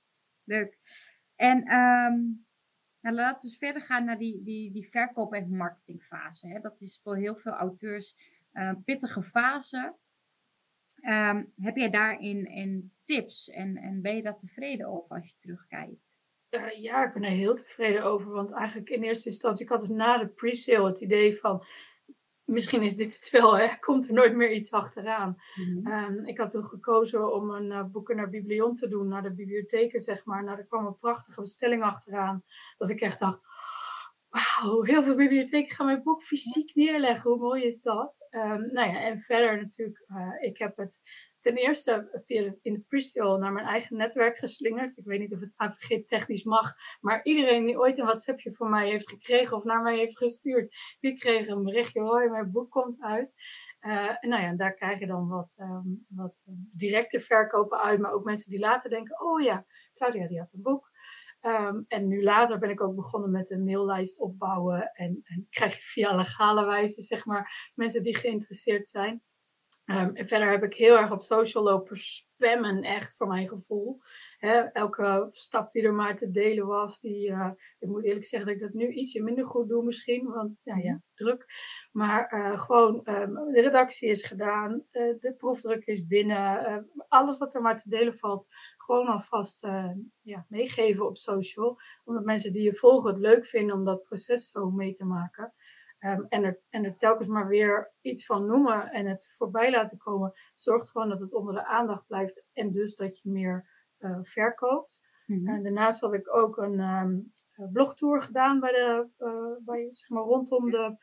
[0.44, 0.78] leuk.
[1.36, 1.72] En...
[1.74, 2.50] Um,
[3.02, 6.48] nou, laten we verder gaan naar die, die, die verkoop- en marketingfase.
[6.48, 6.60] Hè.
[6.60, 8.16] Dat is voor heel veel auteurs
[8.52, 9.94] een uh, pittige fase.
[11.02, 15.36] Um, heb jij daarin in tips en, en ben je daar tevreden over als je
[15.40, 16.20] terugkijkt?
[16.76, 18.30] Ja, ik ben er heel tevreden over.
[18.32, 21.64] Want eigenlijk in eerste instantie, ik had dus na de pre-sale het idee van
[22.52, 23.68] misschien is dit het wel, hè?
[23.80, 25.42] komt er nooit meer iets achteraan.
[25.54, 26.26] Mm -hmm.
[26.26, 30.00] ik had toen gekozen om een uh, boeken naar Biblion te doen, naar de bibliotheken,
[30.00, 30.44] zeg maar.
[30.44, 32.44] Nou, er kwam een prachtige bestelling achteraan,
[32.78, 33.40] dat ik echt dacht,
[34.32, 37.30] wauw, heel veel bibliotheken gaan mijn boek fysiek neerleggen.
[37.30, 38.26] Hoe mooi is dat?
[38.30, 41.00] Um, nou ja, en verder natuurlijk, uh, ik heb het
[41.42, 44.96] ten eerste via in de pre naar mijn eigen netwerk geslingerd.
[44.96, 48.70] Ik weet niet of het AVG technisch mag, maar iedereen die ooit een WhatsAppje van
[48.70, 52.70] mij heeft gekregen of naar mij heeft gestuurd, die kreeg een berichtje, hoi, mijn boek
[52.70, 53.32] komt uit.
[53.80, 58.12] Uh, en nou ja, daar krijg je dan wat, um, wat directe verkopen uit, maar
[58.12, 60.90] ook mensen die later denken, oh ja, Claudia die had een boek.
[61.40, 65.76] Um, en nu later ben ik ook begonnen met een maillijst opbouwen en, en krijg
[65.76, 69.22] je via legale wijze, zeg maar, mensen die geïnteresseerd zijn.
[69.92, 74.00] Um, en verder heb ik heel erg op social lopen spammen, echt voor mijn gevoel.
[74.72, 78.56] elke stap die er maar te delen was, die, uh, ik moet eerlijk zeggen dat
[78.56, 81.46] ik dat nu ietsje minder goed doe misschien, want ja, ja druk.
[81.92, 87.54] Maar uh, gewoon, um, de redactie is gedaan, uh, de proefdruk is binnen, alles wat
[87.54, 89.66] er maar te delen valt, gewoon alvast
[90.22, 91.80] ja, meegeven op social.
[92.04, 95.52] Omdat mensen die je volgen het leuk vinden om dat proces zo mee te maken.
[96.04, 99.98] Um, en, er, en er telkens maar weer iets van noemen en het voorbij laten
[99.98, 104.18] komen, zorgt gewoon dat het onder de aandacht blijft en dus dat je meer uh,
[104.22, 105.02] verkoopt.
[105.26, 107.32] Mm En daarnaast had ik ook een um,
[107.72, 110.96] blogtour gedaan bij de, uh, bij, zeg maar, rondom de,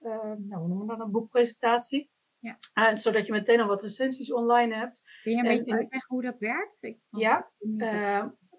[0.00, 2.10] uh, nou, hoe noemen we dat, een boekpresentatie.
[2.38, 2.96] Ja.
[2.96, 5.02] Zodat je meteen al wat recensies online hebt.
[5.22, 6.82] Kun je een beetje uitleggen hoe dat werkt?
[6.82, 7.50] Ik ja,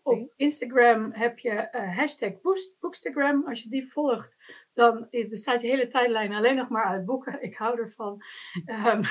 [0.08, 2.42] op Instagram heb je uh, hashtag
[2.80, 3.48] Bookstagram.
[3.48, 4.38] Als je die volgt,
[4.74, 7.42] dan bestaat je hele tijdlijn alleen nog maar uit boeken.
[7.42, 8.18] Ik hou ervan.
[8.66, 9.04] Um,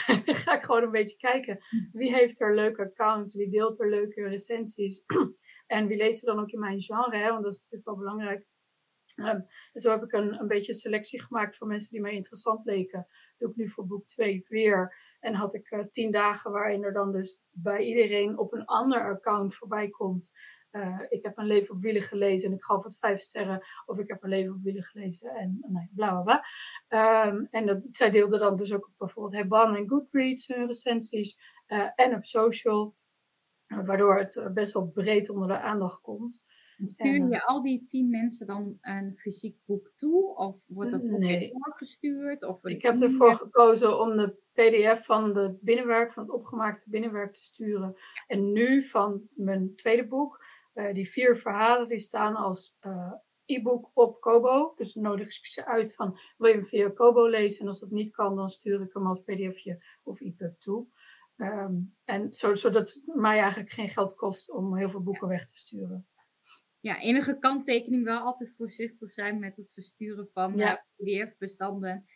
[0.43, 1.59] ga ik gewoon een beetje kijken.
[1.93, 3.35] Wie heeft er leuke accounts?
[3.35, 5.05] Wie deelt er leuke recensies?
[5.67, 7.17] en wie leest er dan ook in mijn genre?
[7.17, 7.31] Hè?
[7.31, 8.47] Want dat is natuurlijk wel belangrijk.
[9.17, 12.65] Um, en zo heb ik een, een beetje selectie gemaakt van mensen die mij interessant
[12.65, 13.07] leken.
[13.39, 14.95] doe ik nu voor boek 2 weer.
[15.21, 19.11] En had ik uh, tien dagen waarin er dan dus bij iedereen op een ander
[19.11, 20.33] account voorbij komt.
[20.77, 23.67] Uh, ik heb een leven op wielen gelezen en ik gaf het vijf sterren.
[23.87, 26.23] Of ik heb een leven op wielen gelezen en nee, bla bla
[26.89, 27.25] bla.
[27.27, 31.41] Um, en dat, zij deelden dan dus ook op bijvoorbeeld Hebban en Goodreads hun recensies.
[31.69, 32.95] Uh, en op social.
[33.67, 36.45] waardoor het best wel breed onder de aandacht komt.
[36.87, 40.37] Stuur je al die tien mensen dan een fysiek boek toe?
[40.37, 41.53] Of wordt dat boek nee.
[41.53, 42.45] doorgestuurd?
[42.45, 47.35] Of ik heb ervoor gekozen om de pdf van het binnenwerk, van het opgemaakte binnenwerk
[47.35, 47.97] te sturen.
[48.27, 50.45] En nu van mijn tweede boek,
[50.77, 53.12] uh, die vier verhalen, die staan als uh,
[53.45, 54.73] e-book op Kobo.
[54.77, 57.61] Dus dan nodig ik ze uit van, wil je hem via Kobo lezen?
[57.61, 60.87] En als dat niet kan, dan stuur ik hem als pdfje of e-pub toe.
[61.37, 65.47] Um, en zo, zodat het mij eigenlijk geen geld kost om heel veel boeken weg
[65.47, 66.07] te sturen
[66.87, 70.85] ja, enige kanttekening wel altijd voorzichtig zijn met het versturen van ja.
[70.97, 72.07] PDF-bestanden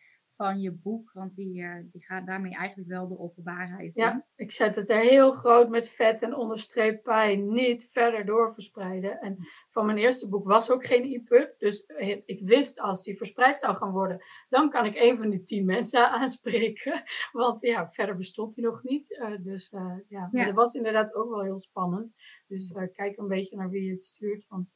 [0.40, 1.11] van je boek.
[1.12, 4.24] Want die, uh, die gaat daarmee eigenlijk wel de openbaarheid ja, in.
[4.37, 9.20] ik zet het er heel groot met vet en onderstreep pijn niet verder door verspreiden.
[9.20, 9.37] En
[9.68, 11.59] van mijn eerste boek was ook geen e-pub.
[11.59, 11.85] Dus
[12.24, 15.64] ik wist als die verspreid zou gaan worden, dan kan ik een van die tien
[15.64, 17.03] mensen aanspreken.
[17.33, 19.11] Want ja, verder bestond die nog niet.
[19.11, 20.44] Uh, dus uh, ja, ja.
[20.44, 22.14] dat was inderdaad ook wel heel spannend.
[22.46, 24.44] Dus kijk een beetje naar wie je het stuurt.
[24.48, 24.74] Want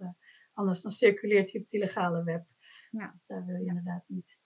[0.53, 2.45] anders dan circuleert hij op het illegale web.
[2.91, 3.19] Ja.
[3.27, 4.43] Dat wil je inderdaad niet.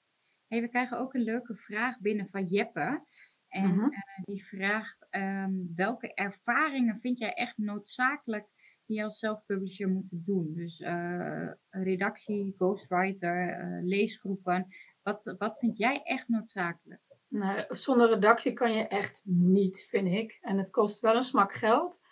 [0.48, 3.02] Hey, we krijgen ook een leuke vraag binnen van Jeppe.
[3.48, 3.87] En uh
[4.24, 8.46] die vraagt: um, welke ervaringen vind jij echt noodzakelijk
[8.87, 10.54] die je als self-publisher moet doen?
[10.54, 14.66] Dus uh, redactie, ghostwriter, uh, leesgroepen.
[15.02, 17.00] Wat, wat vind jij echt noodzakelijk?
[17.28, 20.38] Nou, zonder redactie kan je echt niet, vind ik.
[20.40, 22.02] En het kost wel een smak geld.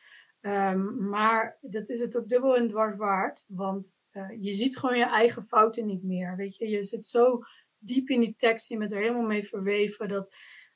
[0.40, 3.46] Um, maar dat is het ook dubbel en dwars waard.
[3.49, 3.94] Want
[4.40, 6.37] je ziet gewoon je eigen fouten niet meer.
[6.37, 7.42] Weet je, je zit zo
[7.79, 8.69] diep in die tekst.
[8.69, 10.09] Je bent er helemaal mee verweven.
[10.09, 10.35] Dat,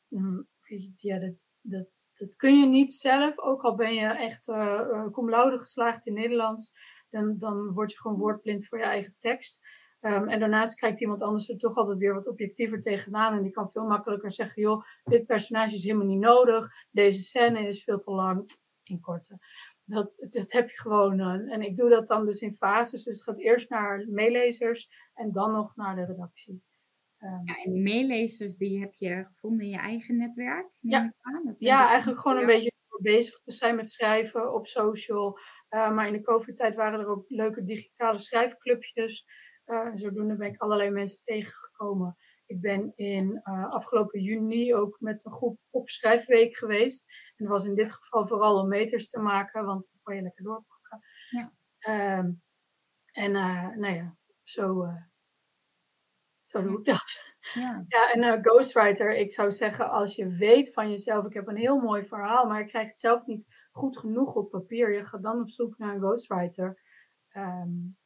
[0.08, 0.48] mm,
[0.96, 3.38] ja, dat, dat, kun je niet zelf.
[3.38, 6.72] Ook al ben je echt uh, laude geslaagd in Nederlands.
[7.10, 9.60] Dan, dan word je gewoon woordblind voor je eigen tekst.
[10.00, 13.36] Um, en daarnaast kijkt iemand anders er toch altijd weer wat objectiever tegenaan.
[13.36, 16.68] En die kan veel makkelijker zeggen: joh, dit personage is helemaal niet nodig.
[16.90, 18.50] Deze scène is veel te lang.
[18.82, 19.38] In korte.
[19.84, 21.18] Dat, dat heb je gewoon.
[21.20, 23.04] Uh, en ik doe dat dan dus in fases.
[23.04, 26.62] Dus het gaat eerst naar meelezers en dan nog naar de redactie.
[27.20, 30.66] Ehm, ja, en die meelezers die heb je gevonden in je eigen netwerk?
[30.78, 31.12] Ja,
[31.56, 35.38] ja eigenlijk gewoon een beetje bezig te zijn met schrijven op social.
[35.70, 39.26] Uh, maar in de COVID-tijd waren er ook leuke digitale schrijfclubjes.
[39.66, 42.16] Uh, zodoende ben ik allerlei mensen tegengekomen.
[42.46, 47.04] Ik ben in uh, afgelopen juni ook met een groep op schrijfweek geweest.
[47.36, 50.22] En dat was in dit geval vooral om meters te maken, want dan kan je
[50.22, 51.00] lekker doorpakken.
[51.30, 52.18] Ja.
[52.18, 52.42] Um,
[53.12, 53.32] en
[53.80, 54.86] nou ja, zo
[56.50, 57.28] zo doe ik dat.
[57.54, 61.48] Ja, ja en uh, ghostwriter, ik zou zeggen, als je weet van jezelf, ik heb
[61.48, 65.06] een heel mooi verhaal, maar ik krijg het zelf niet goed genoeg op papier, je
[65.06, 66.80] gaat dan op zoek naar een ghostwriter.
[67.36, 67.96] Um,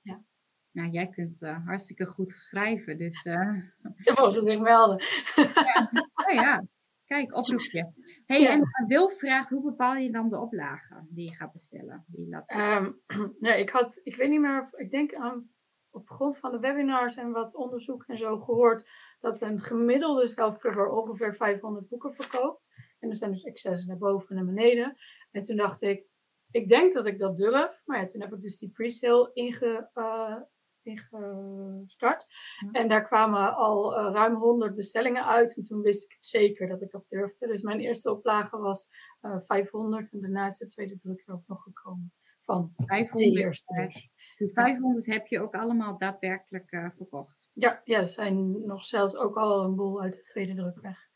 [0.00, 0.22] ja.
[0.70, 3.24] Nou, jij kunt uh, hartstikke goed schrijven, dus...
[3.32, 3.56] Uh...
[3.96, 5.04] Ze mogen zich melden.
[5.34, 5.90] ja.
[6.14, 6.64] Oh, ja.
[7.04, 7.92] Kijk, oproepje.
[8.26, 8.50] Hey, ja.
[8.50, 12.04] en Wil vraagt, hoe bepaal je dan de oplagen die je gaat bestellen?
[12.06, 12.50] Die laat...
[12.50, 13.00] Um,
[13.40, 15.50] ja, ik had, ik weet niet meer, ik denk aan
[15.92, 18.88] op grond van de webinars en wat onderzoek en zo gehoord
[19.20, 22.68] dat een gemiddelde self-cover ongeveer 500 boeken verkoopt.
[22.98, 24.96] En er zijn dus excess naar boven en naar beneden.
[25.30, 26.04] En toen dacht ik,
[26.50, 27.82] ik denk dat ik dat durf.
[27.84, 30.36] Maar ja, toen heb ik dus die pre-sale inge, uh,
[30.82, 32.26] ingestart.
[32.72, 35.56] En daar kwamen al uh, ruim 100 bestellingen uit.
[35.56, 37.46] En toen wist ik het zeker dat ik dat durfde.
[37.46, 38.88] Dus mijn eerste oplage was
[39.22, 42.12] uh, eh, 500 en daarna is de tweede druk er ook nog gekomen
[42.44, 43.64] van 500.
[44.36, 47.50] Die 500 heb je ook allemaal daadwerkelijk uh, verkocht.
[47.52, 51.08] Ja, ja, er zijn nog zelfs ook al een boel uit de tweede druk weg.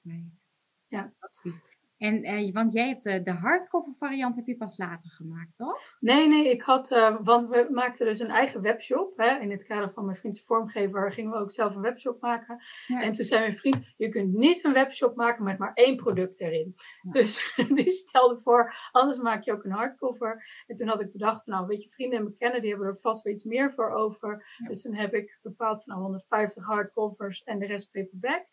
[0.00, 0.38] Nee.
[0.86, 1.12] Ja.
[1.18, 1.76] Fantastisch.
[1.98, 5.96] En, uh, want jij hebt de, de hardcover variant heb je pas later gemaakt, toch?
[6.00, 9.16] Nee, nee, ik had, uh, want we maakten dus een eigen webshop.
[9.16, 9.38] Hè?
[9.38, 12.62] In het kader van mijn vriend's vormgever gingen we ook zelf een webshop maken.
[12.86, 13.02] Ja.
[13.02, 16.40] En toen zei mijn vriend, je kunt niet een webshop maken met maar één product
[16.40, 16.74] erin.
[17.02, 17.12] Ja.
[17.12, 20.46] Dus die stelde voor, anders maak je ook een hardcover.
[20.66, 23.24] En toen had ik bedacht, nou weet je, vrienden en bekenden, die hebben er vast
[23.24, 24.56] wel iets meer voor over.
[24.68, 28.46] Dus toen heb ik bepaald van nou, 150 hardcovers en de rest paperback.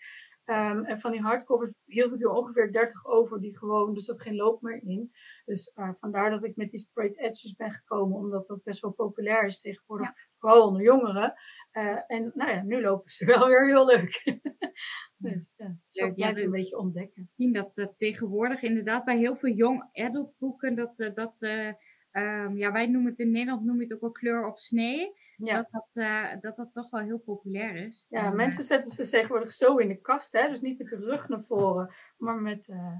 [0.46, 4.22] Ehm, en van die hardcovers hield ik er ongeveer 30 over die gewoon, dus dat
[4.22, 5.12] geen loop meer in.
[5.46, 8.92] Dus uh, vandaar dat ik met die sprayed edges ben gekomen, omdat dat best wel
[8.92, 11.34] populair is tegenwoordig, vooral onder jongeren.
[11.74, 14.24] Uh, en nou ja, nu lopen ze wel weer heel leuk.
[15.18, 17.30] dus ja, zo ja, een beetje ontdekken.
[17.36, 22.72] Zien dat uh, tegenwoordig inderdaad bij heel veel jong adult boeken, dat, dat um, ja,
[22.72, 25.24] wij noemen het in Nederland noemen het ook wel kleur op snee.
[25.38, 25.56] Ja.
[25.56, 28.06] Dat, dat, uh, dat dat toch wel heel populair is.
[28.10, 30.48] Ja, en, mensen zetten ze tegenwoordig zo in de kast, hè?
[30.48, 32.68] dus niet met de rug naar voren, maar met.
[32.68, 32.98] Uh,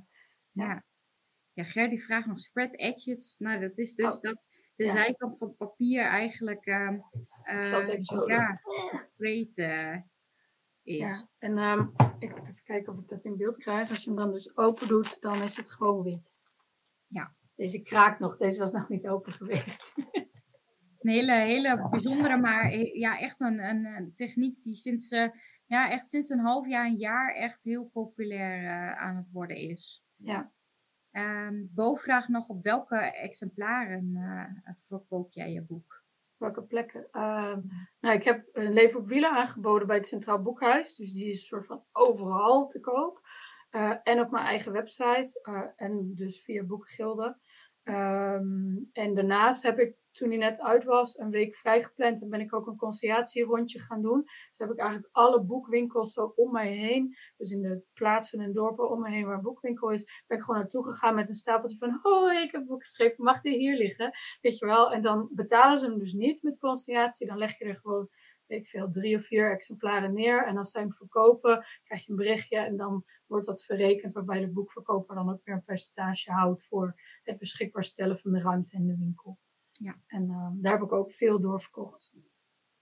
[0.52, 0.84] ja.
[1.54, 3.36] ja, Ger die vraagt nog spread edges.
[3.38, 4.22] Nou, dat is dus oh.
[4.22, 6.66] dat de zijkant van het papier eigenlijk.
[6.66, 6.92] Uh,
[7.44, 8.62] Ik zal het even zo ja,
[9.16, 9.58] breed
[10.84, 11.10] is.
[11.10, 11.30] Ja.
[11.38, 13.90] En um, ik, even kijken of ik dat in beeld krijg.
[13.90, 16.34] Als je hem dan dus open doet, dan is het gewoon wit.
[17.08, 17.36] Ja.
[17.56, 19.94] Deze kraakt nog, deze was nog niet open geweest.
[21.06, 25.30] Een hele, hele bijzondere, maar ja, echt een, een, een techniek die sinds, uh,
[25.66, 29.58] ja, echt sinds een half jaar, een jaar echt heel populair uh, aan het worden
[29.58, 30.04] is.
[30.16, 30.52] Ja.
[31.12, 36.04] Um, Bo vraagt nog op welke exemplaren uh, verkoop jij je boek?
[36.38, 37.08] Welke plekken?
[37.12, 37.58] Uh,
[38.00, 40.96] nou, ik heb een Leven op Wielen aangeboden bij het Centraal Boekhuis.
[40.96, 43.28] Dus die is een soort van overal te koop.
[44.04, 45.42] En op mijn eigen website.
[45.76, 47.38] En dus via Boekgilde.
[47.88, 52.22] Um, en daarnaast heb ik, toen hij net uit was, een week vrijgepland.
[52.22, 54.22] En ben ik ook een conciliatierondje gaan doen.
[54.22, 57.16] Dus heb ik eigenlijk alle boekwinkels zo om mij heen.
[57.38, 60.24] Dus in de plaatsen en dorpen om me heen waar een boekwinkel is.
[60.28, 62.00] Ben ik gewoon naartoe gegaan met een stapeltje van...
[62.02, 64.12] Oh, ik heb een boek geschreven, mag die hier liggen?
[64.42, 64.92] Weet je wel?
[64.92, 67.28] En dan betalen ze hem dus niet met conciliatie.
[67.28, 68.10] Dan leg je er gewoon
[68.48, 70.46] ik veel, drie of vier exemplaren neer.
[70.46, 74.40] En als zij hem verkopen, krijg je een berichtje en dan wordt dat verrekend, waarbij
[74.40, 78.76] de boekverkoper dan ook weer een percentage houdt voor het beschikbaar stellen van de ruimte
[78.76, 79.40] in de winkel.
[79.72, 79.96] Ja.
[80.08, 82.14] En uh, daar heb ik ook veel doorverkocht.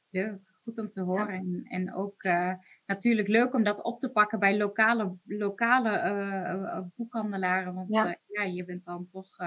[0.10, 1.34] Ja, goed om te horen.
[1.34, 1.39] Ja.
[1.39, 2.54] En, en ook uh,
[2.86, 7.73] natuurlijk leuk om dat op te pakken bij lokale, lokale uh, boekhandelaren.
[7.73, 8.17] Want ja.
[8.28, 8.43] ja.
[8.43, 9.38] je bent dan toch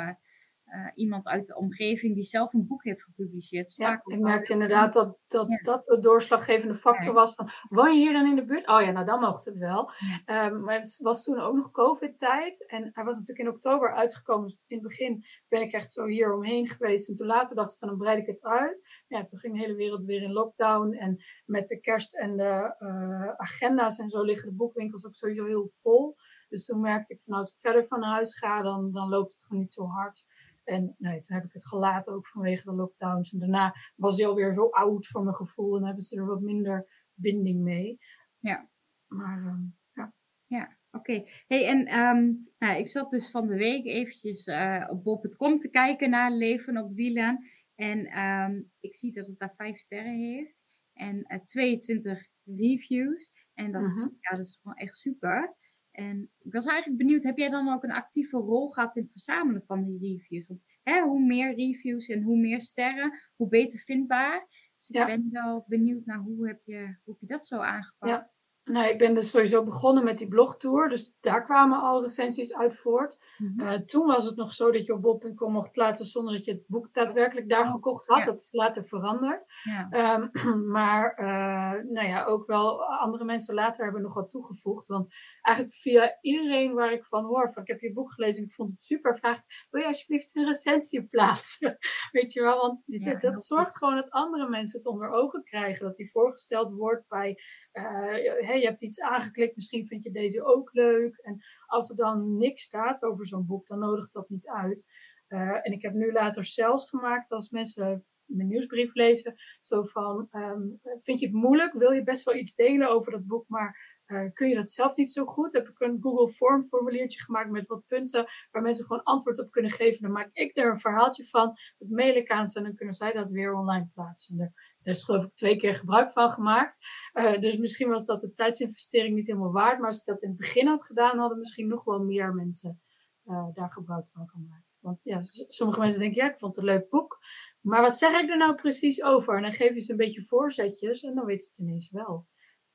[0.66, 3.74] uh, iemand uit de omgeving die zelf een boek heeft gepubliceerd.
[3.76, 5.58] Ja, ik merkte inderdaad dat dat, ja.
[5.62, 8.68] dat doorslaggevende factor was van, woon je hier dan in de buurt?
[8.68, 9.90] Oh ja, nou dan mocht het wel.
[10.26, 14.48] Um, maar het was toen ook nog covid-tijd en hij was natuurlijk in oktober uitgekomen.
[14.48, 17.72] Dus in het begin ben ik echt zo hier omheen geweest en toen later dacht
[17.72, 19.04] ik van, dan breid ik het uit.
[19.06, 22.74] Ja, toen ging de hele wereld weer in lockdown en met de kerst en de
[22.78, 26.16] uh, agenda's en zo liggen de boekwinkels ook sowieso heel vol.
[26.48, 29.42] Dus toen merkte ik van, als ik verder van huis ga, dan, dan loopt het
[29.42, 30.26] gewoon niet zo hard.
[30.66, 33.32] En nee, toen heb ik het gelaten ook vanwege de lockdowns.
[33.32, 35.76] En daarna was hij alweer zo oud voor mijn gevoel.
[35.76, 37.98] En hebben ze er wat minder binding mee.
[38.38, 38.68] Ja.
[39.06, 40.14] Maar um, ja.
[40.46, 41.12] Ja, oké.
[41.12, 41.28] Okay.
[41.46, 45.70] Hey, en um, nou, ik zat dus van de week eventjes uh, op bol.com te
[45.70, 47.44] kijken naar Leven op Wielen.
[47.74, 50.62] En um, ik zie dat het daar vijf sterren heeft.
[50.92, 53.30] En uh, 22 reviews.
[53.54, 53.96] En dat, uh -huh.
[53.96, 54.14] is, mhm.
[54.20, 55.54] ja, dat is gewoon echt super.
[55.96, 59.10] En ik was eigenlijk benieuwd, heb jij dan ook een actieve rol gehad in het
[59.10, 60.46] verzamelen van die reviews?
[60.46, 64.46] Want hè, hoe meer reviews en hoe meer sterren, hoe beter vindbaar.
[64.78, 65.06] Dus ja.
[65.06, 68.22] ik ben wel benieuwd naar hoe heb je, hoe heb je dat zo aangepakt?
[68.22, 68.34] Ja.
[68.70, 70.88] Nou, ik ben dus sowieso begonnen met die blogtour.
[70.88, 73.18] Dus daar kwamen al recensies uit voort.
[73.38, 73.68] Mm -hmm.
[73.68, 76.52] uh, toen was het nog zo dat je op bol.com mocht plaatsen zonder dat je
[76.52, 78.18] het boek daadwerkelijk daar gekocht had.
[78.18, 78.24] Ja.
[78.24, 79.42] Dat is later veranderd.
[79.62, 80.14] Ja.
[80.14, 80.30] Um,
[80.76, 84.86] maar uh, nou ja, ook wel andere mensen later hebben nog wat toegevoegd.
[84.86, 85.14] Want
[85.46, 88.54] eigenlijk via iedereen waar ik van hoor, van ik heb je boek gelezen en ik
[88.54, 91.78] vond het super, vraag wil je alsjeblieft een recensie plaatsen?
[92.12, 93.76] Weet je wel, want ja, dat, dat zorgt goed.
[93.76, 95.86] gewoon dat andere mensen het onder ogen krijgen.
[95.86, 97.38] Dat die voorgesteld wordt bij...
[97.72, 98.16] Uh,
[98.60, 101.16] je hebt iets aangeklikt, misschien vind je deze ook leuk.
[101.16, 104.84] En als er dan niks staat over zo'n boek, dan nodigt dat niet uit.
[105.28, 109.34] Uh, en ik heb nu later zelfs gemaakt als mensen mijn nieuwsbrief lezen.
[109.60, 111.72] Zo van, um, vind je het moeilijk?
[111.72, 114.96] Wil je best wel iets delen over dat boek, maar uh, kun je dat zelf
[114.96, 115.52] niet zo goed?
[115.52, 119.50] Heb ik een Google Form formuliertje gemaakt met wat punten waar mensen gewoon antwoord op
[119.50, 120.02] kunnen geven.
[120.02, 121.58] Dan maak ik er een verhaaltje van.
[121.78, 124.36] Dat mail ik aan ze en dan kunnen zij dat weer online plaatsen.
[124.36, 126.78] Daar is geloof ik twee keer gebruik van gemaakt.
[127.14, 129.78] Uh, dus misschien was dat de tijdsinvestering niet helemaal waard.
[129.78, 132.80] Maar als ik dat in het begin had gedaan, hadden misschien nog wel meer mensen
[133.26, 134.78] uh, daar gebruik van gemaakt.
[134.80, 137.18] Want ja, sommige mensen denken, ja, ik vond het een leuk boek.
[137.60, 139.36] Maar wat zeg ik er nou precies over?
[139.36, 142.26] En dan geef je ze een beetje voorzetjes en dan weten ze het ineens wel.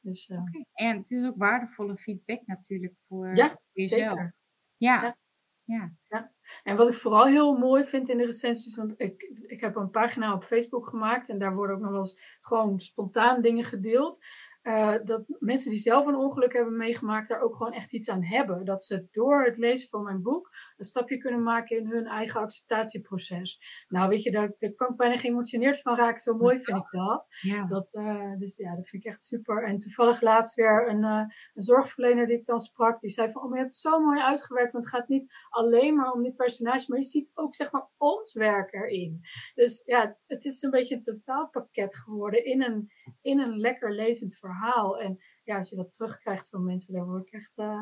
[0.01, 0.41] Dus, uh...
[0.41, 0.65] okay.
[0.73, 4.09] En het is ook waardevolle feedback natuurlijk voor ja, jezelf.
[4.09, 4.35] Zeker.
[4.77, 5.01] Ja.
[5.01, 5.17] ja.
[5.63, 5.91] Ja.
[6.07, 6.31] ja.
[6.63, 9.89] En wat ik vooral heel mooi vind in de recensies, want ik, ik heb een
[9.89, 14.19] pagina op Facebook gemaakt en daar worden ook nog wel eens gewoon spontaan dingen gedeeld.
[14.63, 18.23] Uh, dat mensen die zelf een ongeluk hebben meegemaakt, daar ook gewoon echt iets aan
[18.23, 18.65] hebben.
[18.65, 20.49] Dat ze door het lezen van mijn boek
[20.81, 23.59] een stapje kunnen maken in hun eigen acceptatieproces.
[23.87, 26.19] Nou, weet je, daar, daar kan ik bijna geëmotioneerd van raken.
[26.19, 27.27] Zo mooi vind ik dat.
[27.41, 27.65] Ja.
[27.65, 29.63] dat uh, dus ja, dat vind ik echt super.
[29.63, 31.23] En toevallig laatst weer een, uh,
[31.53, 33.99] een zorgverlener die ik dan sprak, die zei van, oh, maar je hebt het zo
[33.99, 37.55] mooi uitgewerkt, want het gaat niet alleen maar om die personage, maar je ziet ook,
[37.55, 39.21] zeg maar, ons werk erin.
[39.55, 44.37] Dus ja, het is een beetje een totaalpakket geworden in een, in een lekker lezend
[44.37, 44.99] verhaal.
[44.99, 47.81] En ja, als je dat terugkrijgt van mensen, dan word ik echt, uh,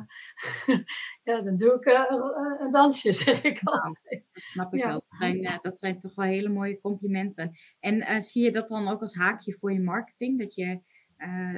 [1.23, 2.05] ja, dan doe ik uh,
[2.59, 4.29] een dansje, zeg ik altijd.
[4.33, 4.93] snap ik wel.
[4.93, 7.57] Dat zijn, dat zijn toch wel hele mooie complimenten.
[7.79, 10.81] En zie je dat dan ook als haakje voor je marketing, dat je,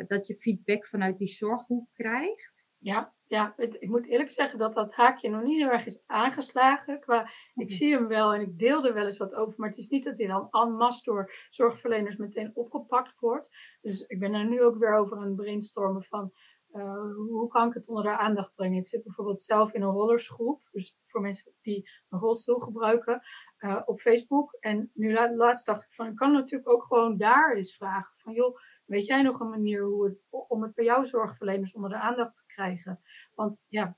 [0.08, 2.70] dat je feedback vanuit die zorghoek krijgt?
[2.84, 7.00] Ja, ja, ik moet eerlijk zeggen dat dat haakje nog niet heel erg is aangeslagen.
[7.00, 7.22] Qua,
[7.56, 7.70] ik mhm.
[7.70, 10.04] zie hem wel en ik deel er wel eens wat over, maar het is niet
[10.04, 13.48] dat hij dan en masse door zorgverleners meteen opgepakt wordt.
[13.82, 16.32] Dus ik ben er nu ook weer over aan het brainstormen van
[16.74, 18.80] uh, hoe kan ik het onder de aandacht brengen.
[18.80, 23.22] Ik zit bijvoorbeeld zelf in een rollersgroep, dus voor mensen die een rolstoel gebruiken,
[23.60, 24.58] uh, op Facebook.
[24.60, 28.34] En nu laatst dacht ik van, ik kan natuurlijk ook gewoon daar eens vragen van,
[28.34, 28.58] joh,
[28.92, 30.18] Weet jij nog een manier hoe het,
[30.48, 33.00] om het bij jouw zorgverleners onder de aandacht te krijgen?
[33.36, 33.98] Want ja,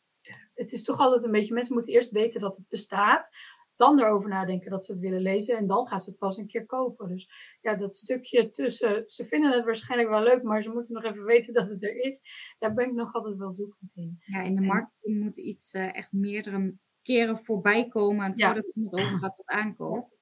[0.54, 3.30] het is toch altijd een beetje, mensen moeten eerst weten dat het bestaat.
[3.76, 5.58] Dan erover nadenken dat ze het willen lezen.
[5.58, 7.08] En dan gaan ze het pas een keer kopen.
[7.08, 7.30] Dus
[7.62, 11.24] ja, dat stukje tussen, ze vinden het waarschijnlijk wel leuk, maar ze moeten nog even
[11.24, 12.22] weten dat het er is.
[12.60, 14.18] Daar ben ik nog altijd wel zoekend in.
[14.26, 18.26] Ja, in de marketing moet iets uh, echt meerdere keren voorbij komen.
[18.26, 20.13] En voordat iemand overgaat tot aankoop.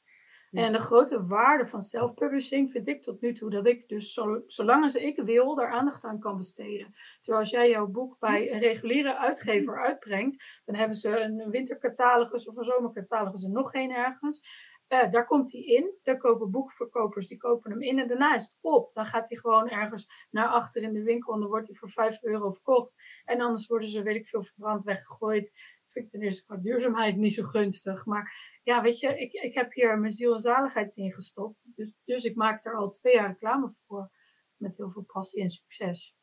[0.52, 4.44] En de grote waarde van self-publishing vind ik tot nu toe dat ik dus zo,
[4.48, 6.96] zolang als ik wil daar aandacht aan kan besteden.
[7.20, 12.48] Terwijl als jij jouw boek bij een reguliere uitgever uitbrengt, dan hebben ze een wintercatalogus
[12.48, 14.70] of een zomercatalogus en nog geen ergens.
[14.90, 15.92] Uh, daar komt hij in.
[16.04, 18.00] Daar kopen boekverkopers, die kopen hem in.
[18.00, 18.94] En daarna is het op.
[18.94, 21.90] Dan gaat hij gewoon ergens naar achter in de winkel en dan wordt hij voor
[21.90, 22.96] 5 euro verkocht.
[23.26, 25.52] En anders worden ze, weet ik veel, verbrand weggegooid.
[25.88, 28.06] Vind ik ten eerste qua duurzaamheid niet zo gunstig.
[28.06, 31.68] Maar ja, weet je, ik, ik heb hier mijn ziel en zaligheid in gestopt.
[31.76, 34.12] Dus, dus ik maak er al twee jaar reclame voor.
[34.56, 36.16] Met heel veel passie en succes.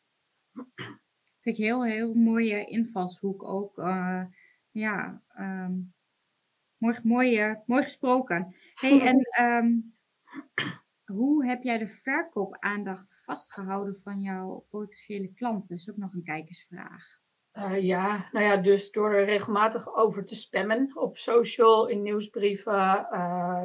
[1.41, 3.79] Vind ik heel, heel mooie invalshoek ook.
[3.79, 4.25] Uh,
[4.71, 5.95] ja, um,
[6.77, 8.55] mooi, mooi, mooi gesproken.
[8.73, 9.97] Hey, en um,
[11.05, 15.69] hoe heb jij de verkoopaandacht vastgehouden van jouw potentiële klanten?
[15.69, 17.18] Dat is ook nog een kijkersvraag.
[17.59, 23.09] Uh, ja, nou ja, dus door er regelmatig over te spammen op social, in nieuwsbrieven,
[23.13, 23.63] uh,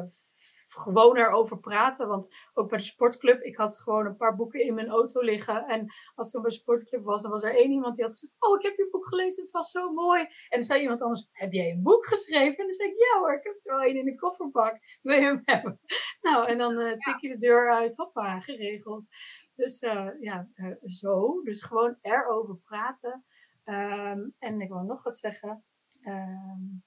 [0.68, 2.08] gewoon erover praten.
[2.08, 5.66] Want ook bij de sportclub, ik had gewoon een paar boeken in mijn auto liggen.
[5.66, 8.34] En als er bij de sportclub was, dan was er één iemand die had gezegd:
[8.38, 10.20] Oh, ik heb je boek gelezen, het was zo mooi.
[10.22, 12.58] En dan zei iemand anders: Heb jij een boek geschreven?
[12.58, 14.78] En dan zei ik: Ja hoor, ik heb er wel één in de kofferbak.
[15.02, 15.80] Wil je hem hebben?
[16.20, 19.04] Nou, en dan uh, tik je de deur uit, hoppa, geregeld.
[19.56, 19.80] Dus
[20.20, 20.48] ja,
[20.84, 21.42] zo.
[21.42, 23.24] Dus gewoon erover praten.
[23.64, 25.64] Um, en ik wil nog wat zeggen.
[26.06, 26.84] Um,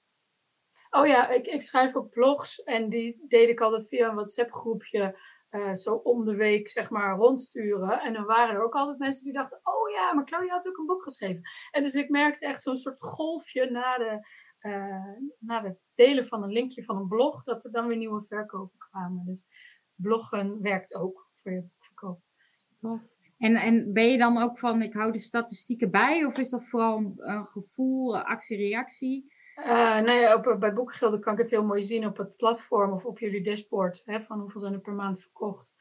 [0.90, 4.52] oh ja, ik, ik schrijf ook blogs en die deed ik altijd via een WhatsApp
[4.52, 5.18] groepje.
[5.50, 8.00] Uh, zo om de week, zeg maar, rondsturen.
[8.00, 10.78] En dan waren er ook altijd mensen die dachten: Oh ja, maar Claudia had ook
[10.78, 11.42] een boek geschreven.
[11.70, 14.26] En dus ik merkte echt zo'n soort golfje na de,
[14.60, 18.22] uh, na de delen van een linkje van een blog, dat er dan weer nieuwe
[18.22, 19.24] verkopen kwamen.
[19.24, 19.46] Dus
[19.94, 22.20] bloggen werkt ook voor je boekverkoop.
[23.38, 26.24] En, en ben je dan ook van, ik hou de statistieken bij?
[26.24, 29.32] Of is dat vooral een, gevoel, actie-reactie?
[29.56, 33.04] Uh, nee, op, bij Boekgilden kan ik het heel mooi zien op het platform of
[33.04, 34.02] op jullie dashboard.
[34.04, 35.74] Hè, van hoeveel zijn er per maand verkocht.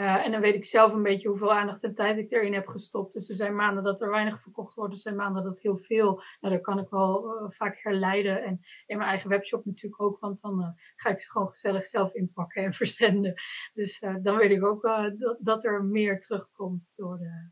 [0.00, 2.66] Uh, en dan weet ik zelf een beetje hoeveel aandacht en tijd ik erin heb
[2.66, 3.12] gestopt.
[3.12, 6.22] Dus er zijn maanden dat er weinig verkocht wordt, er zijn maanden dat heel veel.
[6.40, 8.42] Nou, dat kan ik wel uh, vaak herleiden.
[8.44, 11.86] En in mijn eigen webshop natuurlijk ook, want dan uh, ga ik ze gewoon gezellig
[11.86, 13.34] zelf inpakken en verzenden.
[13.74, 17.50] Dus dan weet ik ook dat, dat, er meer terugkomt door de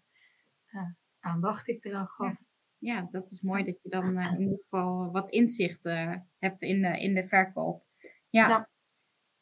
[1.21, 2.29] aandacht die ik eraan gaf.
[2.79, 2.95] Ja.
[2.95, 3.09] ja.
[3.11, 5.85] dat is mooi dat je dan in ieder geval wat inzicht
[6.39, 7.85] hebt in de, in de verkoop.
[8.29, 8.49] ja.
[8.49, 8.73] ja.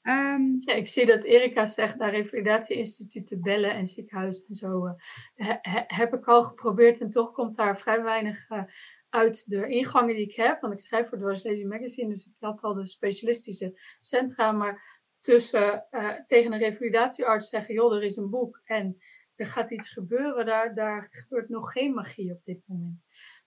[0.03, 4.87] Um, ja, ik zie dat Erika zegt naar revalidatieinstituten bellen en ziekenhuizen en zo.
[4.87, 8.63] Uh, heb ik al geprobeerd en toch komt daar vrij weinig uh,
[9.09, 10.61] uit de ingangen die ik heb.
[10.61, 14.53] Want ik schrijf voor Dwars Lazy Magazine, dus ik had al de specialistische centra.
[14.53, 18.99] Maar tussen uh, tegen een revalidatiearts zeggen, joh, er is een boek en
[19.35, 23.05] er gaat iets gebeuren, daar, daar gebeurt nog geen magie op dit moment.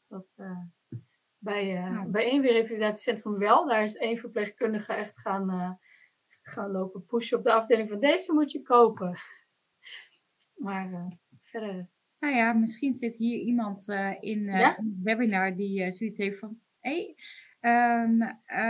[0.08, 0.34] Dat,
[1.38, 2.10] bij, nou.
[2.10, 5.80] bij één revalidatiecentrum wel, daar is één verpleegkundige echt gaan
[6.48, 9.14] gaan lopen pushen op de afdeling van deze moet je kopen.
[10.56, 11.06] Maar uh,
[11.42, 11.90] verder.
[12.20, 14.78] Nou ja, misschien zit hier iemand uh, in, uh, ja?
[14.78, 16.60] een webinar die zoiets heeft van.
[16.80, 17.16] Hé,
[17.60, 18.22] hey, um,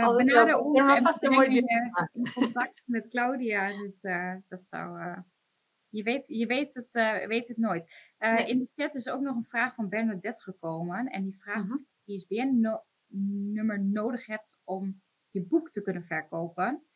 [0.04, 3.70] oh, benader ons en breng je in contact met Claudia.
[4.00, 4.98] Dat, dat zou...
[5.88, 6.92] je weet, je weet, het,
[7.28, 8.12] weet het nooit.
[8.18, 8.48] Nee.
[8.48, 11.06] In de chat is ook nog een vraag van Bernadette gekomen.
[11.06, 11.80] En die vraagt: -huh.
[12.04, 12.68] ISBN
[13.52, 16.86] nummer nodig hebt om je boek te kunnen verkopen.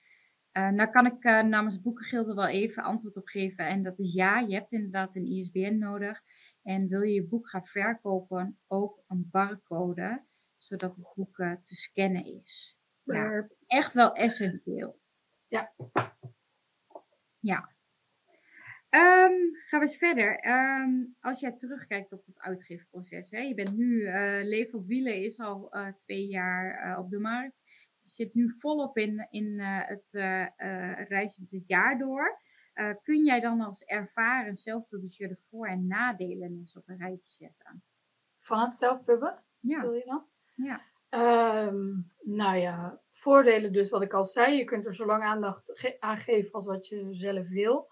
[0.53, 3.66] Uh, nou kan ik uh, namens Boekengilde wel even antwoord op geven.
[3.66, 6.22] En dat is ja, je hebt inderdaad een ISBN nodig.
[6.62, 10.24] En wil je je boek gaan verkopen, ook een barcode,
[10.57, 12.78] zodat het boek uh, te scannen is.
[13.05, 15.01] Ja, echt wel essentieel.
[15.48, 15.72] Ja.
[17.38, 17.68] Ja.
[18.90, 20.46] Um, gaan we eens verder.
[20.48, 23.30] Um, als jij terugkijkt op het uitgeefproces.
[23.30, 24.05] Hè, je bent nu,
[24.44, 27.62] Leef op Wielen is al twee jaar op de markt.
[28.11, 30.11] Zit nu volop in, in het
[31.08, 32.38] reizend jaar door.
[33.02, 37.82] kun jij dan als ervaren zelfpubliceer de voor- en nadelen eens op een rijtje zetten?
[38.38, 39.42] Van het zelfpubben?
[39.61, 39.80] Ja.
[39.80, 40.24] Wil je dan?
[40.54, 40.82] Ja.
[41.66, 44.56] Um, nou ja, voordelen dus wat ik al zei.
[44.56, 47.90] Je kunt er zo lang aandacht aan geven als wat je zelf wil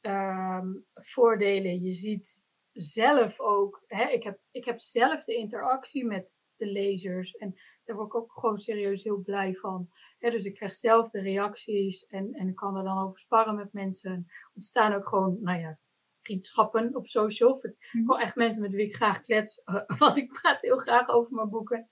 [0.00, 1.82] um, voordelen.
[1.82, 7.36] Je ziet zelf ook, hè, ik, heb, ik heb zelf de interactie met de lezers
[7.36, 7.54] en
[7.86, 9.88] daar word ik ook gewoon serieus heel blij van.
[10.18, 13.72] Dus ik krijg zelf de reacties en, en ik kan er dan over sparren met
[13.72, 14.26] mensen.
[14.54, 15.76] Ontstaan ook gewoon, nou ja,
[16.20, 17.54] vriendschappen op social.
[17.54, 18.04] Mhm.
[18.04, 19.62] Gewoon echt mensen met wie ik graag klets.
[19.98, 21.88] want ik praat heel graag over mijn boeken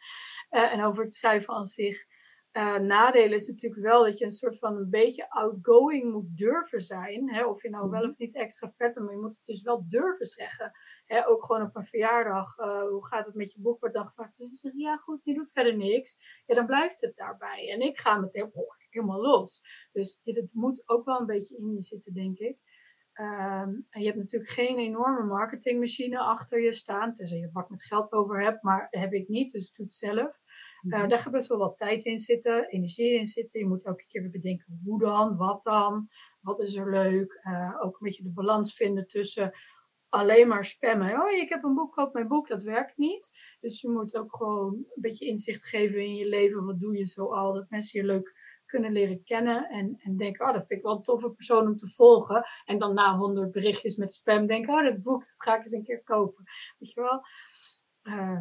[0.51, 2.05] uh, en over het schrijven aan zich.
[2.53, 6.81] Uh, nadelen is natuurlijk wel dat je een soort van een beetje outgoing moet durven
[6.81, 7.35] zijn.
[7.35, 7.45] Hè?
[7.45, 8.11] Of je nou wel mhm.
[8.11, 10.73] of niet extra vet bent, maar je moet het dus wel durven zeggen.
[11.07, 11.29] Hè?
[11.29, 12.59] Ook gewoon op een verjaardag.
[12.59, 13.81] Uh, hoe gaat het met je boek?
[13.81, 14.39] Wordt dan gevraagd.
[14.39, 16.43] Dus zegt, ja goed, je doet verder niks.
[16.47, 17.71] Ja, dan blijft het daarbij.
[17.71, 18.51] En ik ga meteen
[18.91, 19.63] helemaal los.
[19.93, 22.59] Dus het moet ook wel een beetje in je zitten, denk ik.
[23.21, 27.15] Um, en je hebt natuurlijk geen enorme marketingmachine achter je staan.
[27.15, 29.53] Tenzij je bak met geld over hebt, maar heb ik niet.
[29.53, 30.41] Dus doe het zelf.
[30.83, 33.61] Uh, daar gaat best wel wat tijd in zitten, energie in zitten.
[33.61, 36.09] Je moet elke keer weer bedenken hoe dan, wat dan,
[36.41, 37.41] wat is er leuk.
[37.43, 39.53] Uh, ook een beetje de balans vinden tussen
[40.15, 41.23] alleen maar spammen.
[41.23, 42.49] Oh, ik heb een boek, koop mijn boek.
[42.49, 43.31] Dat werkt niet.
[43.61, 46.65] Dus je moet ook gewoon een beetje inzicht geven in je leven.
[46.65, 47.53] Wat doe je zo al?
[47.53, 49.69] Dat mensen je leuk kunnen leren kennen.
[49.69, 52.45] En, en denken, oh, dat vind ik wel een toffe persoon om te volgen.
[52.65, 55.85] En dan na honderd berichtjes met spam denken, oh, dat boek ga ik eens een
[55.85, 56.45] keer kopen.
[56.79, 57.25] Weet je wel?
[58.03, 58.41] Uh,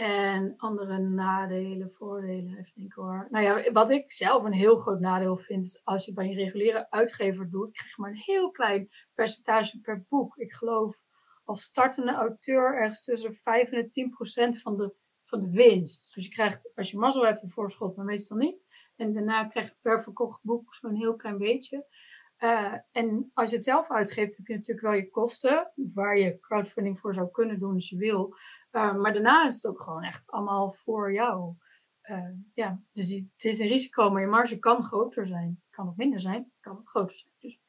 [0.00, 3.26] en andere nadelen, voordelen, even denken hoor.
[3.30, 6.34] Nou ja, wat ik zelf een heel groot nadeel vind, is als je bij een
[6.34, 10.36] reguliere uitgever doet, krijg je maar een heel klein percentage per boek.
[10.36, 11.00] Ik geloof
[11.44, 14.94] als startende auteur ergens tussen 5 en 10 procent van de,
[15.24, 16.14] van de winst.
[16.14, 18.62] Dus je krijgt, als je mazzel hebt, een voorschot, maar meestal niet.
[18.96, 21.86] En daarna krijg je per verkocht boek zo'n heel klein beetje.
[22.38, 26.38] Uh, en als je het zelf uitgeeft, heb je natuurlijk wel je kosten, waar je
[26.38, 28.36] crowdfunding voor zou kunnen doen als je wil.
[28.72, 31.54] Uh, maar daarna is het ook gewoon echt allemaal voor jou.
[32.02, 35.62] Uh, ja, dus het is een risico, maar je marge kan groter zijn.
[35.70, 37.34] Kan ook minder zijn, kan ook groter zijn.
[37.38, 37.60] Dus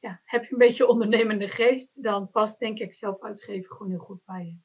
[0.00, 4.00] ja, heb je een beetje ondernemende geest, dan past denk ik zelf uitgeven gewoon heel
[4.00, 4.56] goed bij je.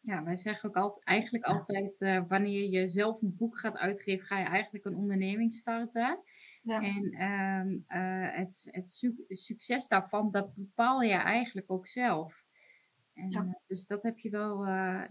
[0.00, 4.26] Ja, wij zeggen ook altijd, eigenlijk altijd, uh, wanneer je zelf een boek gaat uitgeven,
[4.26, 6.20] ga je eigenlijk een onderneming starten.
[6.62, 6.80] Ja.
[6.82, 12.44] En um, uh, het, het su succes daarvan, dat bepaal je eigenlijk ook zelf.
[13.18, 13.42] En, ja.
[13.42, 14.58] uh, dus dat heb je wel,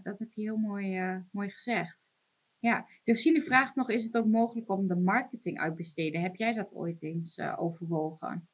[0.02, 2.10] dat heb je heel mooi, mooi gezegd.
[2.58, 6.20] Ja, Josine vraagt nog, is het ook mogelijk om de marketing uit besteden?
[6.20, 8.48] Heb jij dat ooit eens overwogen?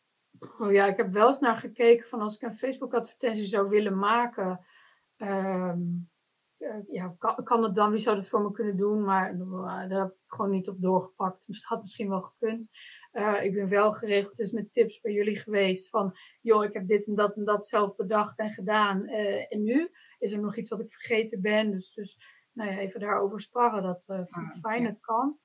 [0.58, 3.68] Oh ja, ik heb wel eens naar gekeken van als ik een Facebook advertentie zou
[3.68, 4.60] willen maken...
[5.16, 6.08] Um,
[6.58, 7.90] uh, ja, kan, kan, het dan?
[7.90, 9.04] Wie zou dat voor me kunnen doen?
[9.04, 11.46] Maar uh, daar heb ik gewoon niet op doorgepakt.
[11.46, 12.68] Dus het had misschien wel gekund.
[13.14, 15.88] Uh, ik ben wel geregeld dus met tips bij jullie geweest.
[15.88, 19.06] Van, joh, ik heb dit en dat en dat zelf bedacht en gedaan.
[19.48, 21.70] en nu is er nog iets wat ik vergeten ben.
[21.70, 22.18] Dus, dus
[22.52, 23.82] nou ja, even daarover sparren.
[23.82, 25.38] Dat vind ik ah, fijn, het kan.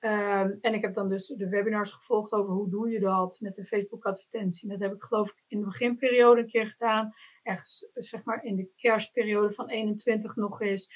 [0.00, 3.58] Um, en ik heb dan dus de webinars gevolgd over hoe doe je dat met
[3.58, 4.68] een Facebook advertentie.
[4.68, 7.14] Dat heb ik geloof ik in de beginperiode een keer gedaan.
[7.42, 10.92] Ergens zeg maar in de kerstperiode van 21 nog eens.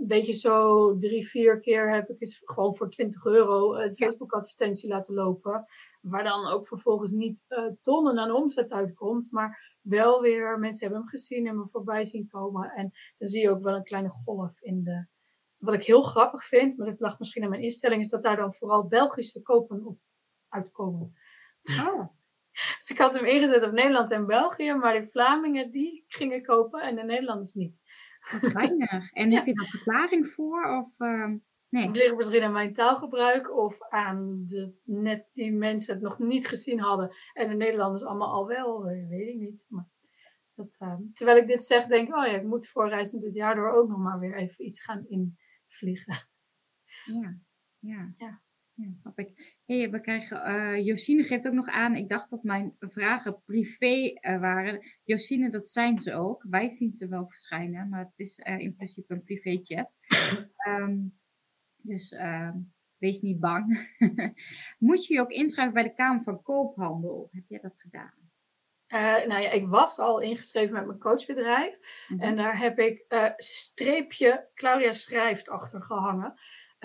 [0.00, 4.32] Een beetje zo drie, vier keer heb ik eens gewoon voor 20 euro een Facebook
[4.32, 5.64] advertentie laten lopen.
[6.00, 9.30] Waar dan ook vervolgens niet uh, tonnen aan omzet uitkomt.
[9.30, 12.70] Maar wel weer mensen hebben hem gezien en me voorbij zien komen.
[12.70, 15.06] En dan zie je ook wel een kleine golf in de
[15.56, 18.36] wat ik heel grappig vind, maar dat lag misschien aan mijn instelling, is dat daar
[18.36, 19.98] dan vooral Belgische kopen op
[20.48, 21.14] uitkomen.
[21.80, 22.08] Oh.
[22.78, 26.80] dus ik had hem ingezet op Nederland en België, maar de Vlamingen die gingen kopen
[26.80, 27.74] en de Nederlanders niet.
[28.40, 29.12] Weinig.
[29.12, 30.64] En heb je daar verklaring voor?
[30.64, 31.32] Of, uh,
[31.68, 31.86] nee.
[31.86, 36.48] Het ligt misschien aan mijn taalgebruik of aan de, net die mensen het nog niet
[36.48, 39.64] gezien hadden en de Nederlanders allemaal al wel, weet ik niet.
[39.66, 39.88] Maar
[40.54, 43.34] dat, uh, terwijl ik dit zeg, denk ik, oh ja, ik moet voor reizend dit
[43.34, 46.28] jaar door ook nog maar weer even iets gaan in vliegen.
[47.04, 47.38] Ja,
[47.78, 48.14] ja.
[48.16, 48.40] ja.
[48.76, 49.58] Ja, snap ik.
[49.66, 54.18] Hey, we krijgen, uh, Josine geeft ook nog aan, ik dacht dat mijn vragen privé
[54.20, 54.80] uh, waren.
[55.04, 56.44] Josine, dat zijn ze ook.
[56.48, 59.94] Wij zien ze wel verschijnen, maar het is uh, in principe een privé chat.
[60.68, 61.18] um,
[61.82, 62.58] Dus ehm,
[62.98, 63.94] wees niet bang.
[64.78, 67.28] Moet je je ook inschrijven bij de Kamer van Koophandel?
[67.32, 68.14] Heb jij dat gedaan?
[68.88, 71.78] Uh, nou ja, ik was al ingeschreven met mijn coachbedrijf.
[72.08, 72.20] Mhm.
[72.20, 76.34] En daar heb ik uh, streepje Claudia Schrijft achter gehangen.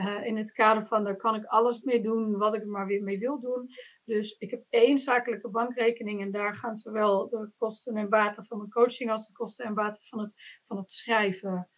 [0.01, 2.87] Uh, in het kader van daar kan ik alles mee doen wat ik er maar
[2.87, 3.69] weer mee wil doen.
[4.05, 8.57] Dus ik heb één zakelijke bankrekening en daar gaan zowel de kosten en baten van
[8.57, 11.69] mijn coaching als de kosten en baten van het, van het schrijven.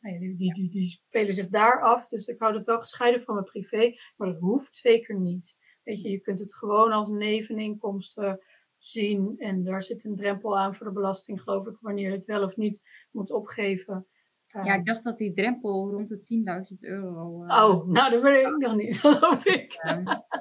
[0.00, 2.06] Nou ja, die, die, die, die, spelen zich daar af.
[2.06, 5.58] Dus ik hou het wel gescheiden van mijn privé, maar dat hoeft zeker niet.
[5.82, 8.40] Weet je, je kunt het gewoon als neveninkomsten
[8.78, 9.34] zien.
[9.38, 12.42] En daar zit een drempel aan voor de belasting, geloof ik, wanneer je het wel
[12.42, 14.06] of niet moet opgeven.
[14.52, 17.44] Ja, ik dacht dat die drempel rond de 10.000 euro.
[17.44, 19.76] Uh, oh, nou, dat weet ik nog niet, geloof ik.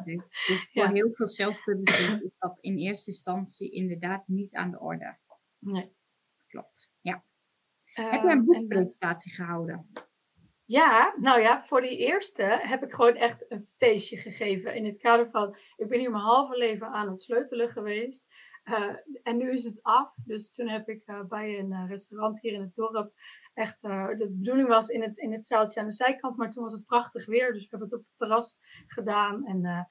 [0.03, 0.37] dit,
[0.73, 5.17] voor heel veel zelfpublicering is dat in eerste instantie inderdaad niet aan de orde.
[5.59, 5.91] Nee.
[6.47, 7.23] Klopt, ja.
[7.83, 9.91] Heb je een boekpresentatie gehouden?
[10.65, 14.75] Ja, nou ja, voor die eerste heb ik gewoon echt een feestje gegeven.
[14.75, 18.27] In het kader van, ik ben hier mijn halve leven aan het sleutelen geweest.
[18.63, 20.13] Uh, en nu is het af.
[20.25, 23.13] Dus toen heb ik bij een restaurant hier in het dorp
[23.53, 26.73] echt, de bedoeling was in het, in het zaaltje aan de zijkant, maar toen was
[26.73, 27.53] het prachtig weer.
[27.53, 29.45] Dus we hebben het op het terras gedaan.
[29.45, 29.87] En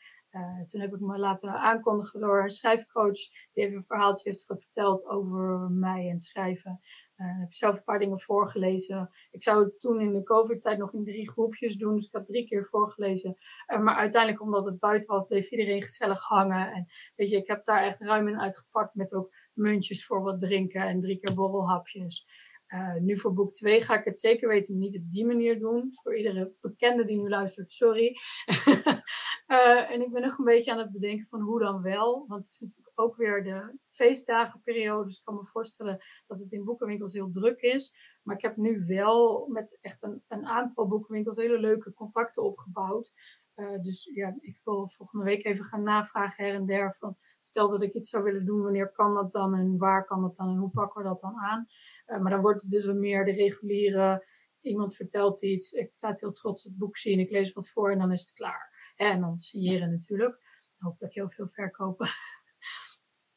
[0.67, 3.19] toen heb ik me laten aankondigen door een schrijfcoach,
[3.53, 6.81] die even een verhaaltje heeft verteld over mij en het schrijven.
[7.17, 9.11] Uh, heb zelf een paar dingen voorgelezen.
[9.31, 11.95] Ik zou het toen in de COVID-tijd nog in drie groepjes doen.
[11.95, 13.37] Dus ik had drie keer voorgelezen.
[13.67, 16.73] Maar uiteindelijk, omdat het buiten was, bleef iedereen gezellig hangen.
[16.73, 16.87] En
[17.17, 20.83] weet je, ik heb daar echt ruim in uitgepakt met ook muntjes voor wat drinken
[20.83, 22.27] en drie keer borrelhapjes.
[22.75, 25.91] Uh, nu voor boek 2 ga ik het zeker weten niet op die manier doen.
[26.03, 28.17] Voor iedere bekende die nu luistert, sorry.
[29.47, 32.25] uh, en ik ben nog een beetje aan het bedenken van hoe dan wel.
[32.29, 35.07] Want het is natuurlijk ook weer de feestdagenperiode.
[35.07, 37.95] Dus ik kan me voorstellen dat het in boekenwinkels heel druk is.
[38.23, 43.13] Maar ik heb nu wel met echt een, een aantal boekenwinkels hele leuke contacten opgebouwd.
[43.57, 46.97] Uh, dus ja, ik wil volgende week even gaan navragen her en der.
[46.99, 50.23] Van, stel dat ik iets zou willen doen, wanneer kan dat dan en waar kan
[50.23, 51.67] dat dan en hoe pakken we dat dan aan?
[52.11, 54.27] Uh, maar dan wordt het dus wat meer de reguliere,
[54.61, 57.99] iemand vertelt iets, ik laat heel trots het boek zien, ik lees wat voor en
[57.99, 58.93] dan is het klaar.
[58.97, 60.39] En dan signeren natuurlijk.
[60.79, 62.09] Hopelijk heel veel verkopen.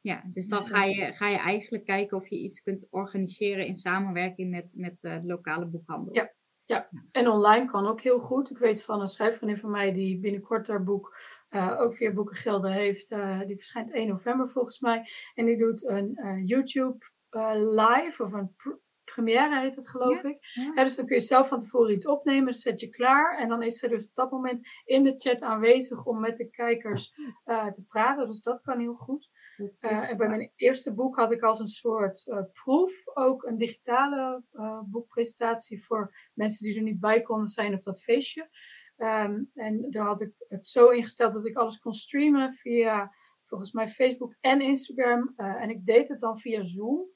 [0.03, 3.65] Ja, dus dan ga je, eh, ga je eigenlijk kijken of je iets kunt organiseren
[3.65, 6.15] in samenwerking met, met de lokale boekhandel.
[6.15, 6.33] Ja,
[6.65, 8.49] ja, en online kan ook heel goed.
[8.49, 11.17] Ik weet van een schrijfvriendin van mij die binnenkort haar boek
[11.49, 13.11] uh, ook via Boekengelden heeft.
[13.11, 15.09] Uh, die verschijnt 1 november volgens mij.
[15.33, 17.05] En die doet een uh, YouTube
[17.53, 18.69] live of een pr
[19.03, 20.37] première heet het geloof ik.
[20.75, 20.83] Ja.
[20.83, 23.37] dus dan kun je zelf van tevoren iets opnemen, zet je klaar.
[23.37, 26.49] En dan is ze dus op dat moment in de chat aanwezig om met de
[26.49, 27.13] kijkers
[27.45, 28.27] te praten.
[28.27, 29.29] Dus dat kan heel goed.
[29.57, 33.57] Uh, en bij mijn eerste boek had ik als een soort uh, proef ook een
[33.57, 38.49] digitale uh, boekpresentatie voor mensen die er niet bij konden zijn op dat feestje.
[38.97, 43.13] Um, en daar had ik het zo ingesteld dat ik alles kon streamen via
[43.43, 45.33] volgens mij Facebook en Instagram.
[45.35, 47.12] en ik deed het dan via Zoom.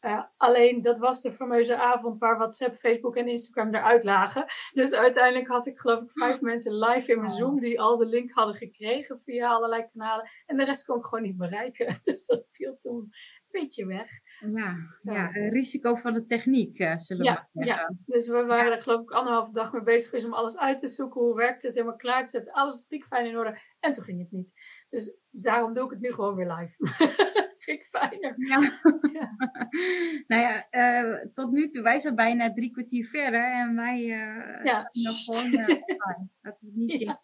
[0.00, 4.44] Uh, alleen dat was de fameuze avond waar WhatsApp, Facebook en Instagram eruit lagen.
[4.72, 8.06] Dus uiteindelijk had ik geloof ik vijf mensen live in mijn Zoom die al de
[8.06, 10.30] link hadden gekregen via allerlei kanalen.
[10.46, 12.00] En de rest kon ik gewoon niet bereiken.
[12.04, 14.10] Dus dat viel toen een beetje weg.
[14.54, 15.26] Ja, ja.
[15.26, 17.74] risico van de techniek uh, zullen we ja, zeggen.
[17.74, 20.88] Ja, dus we waren er geloof ik anderhalve dag mee bezig om alles uit te
[20.88, 21.20] zoeken.
[21.20, 22.52] Hoe werkt het helemaal klaar te zetten.
[22.52, 23.58] Alles piekfijn in orde.
[23.80, 24.48] En toen ging het niet.
[24.90, 26.76] Dus daarom doe ik het nu gewoon weer live.
[27.68, 28.34] vind ik fijner.
[28.36, 28.60] Ja.
[29.20, 29.36] ja.
[30.26, 34.64] nou ja, uh, tot nu toe, wij zijn bijna drie kwartier verder en wij uh,
[34.64, 34.74] ja.
[34.90, 35.68] zijn nog gewoon uh,
[36.40, 37.22] Laten we het niet ja.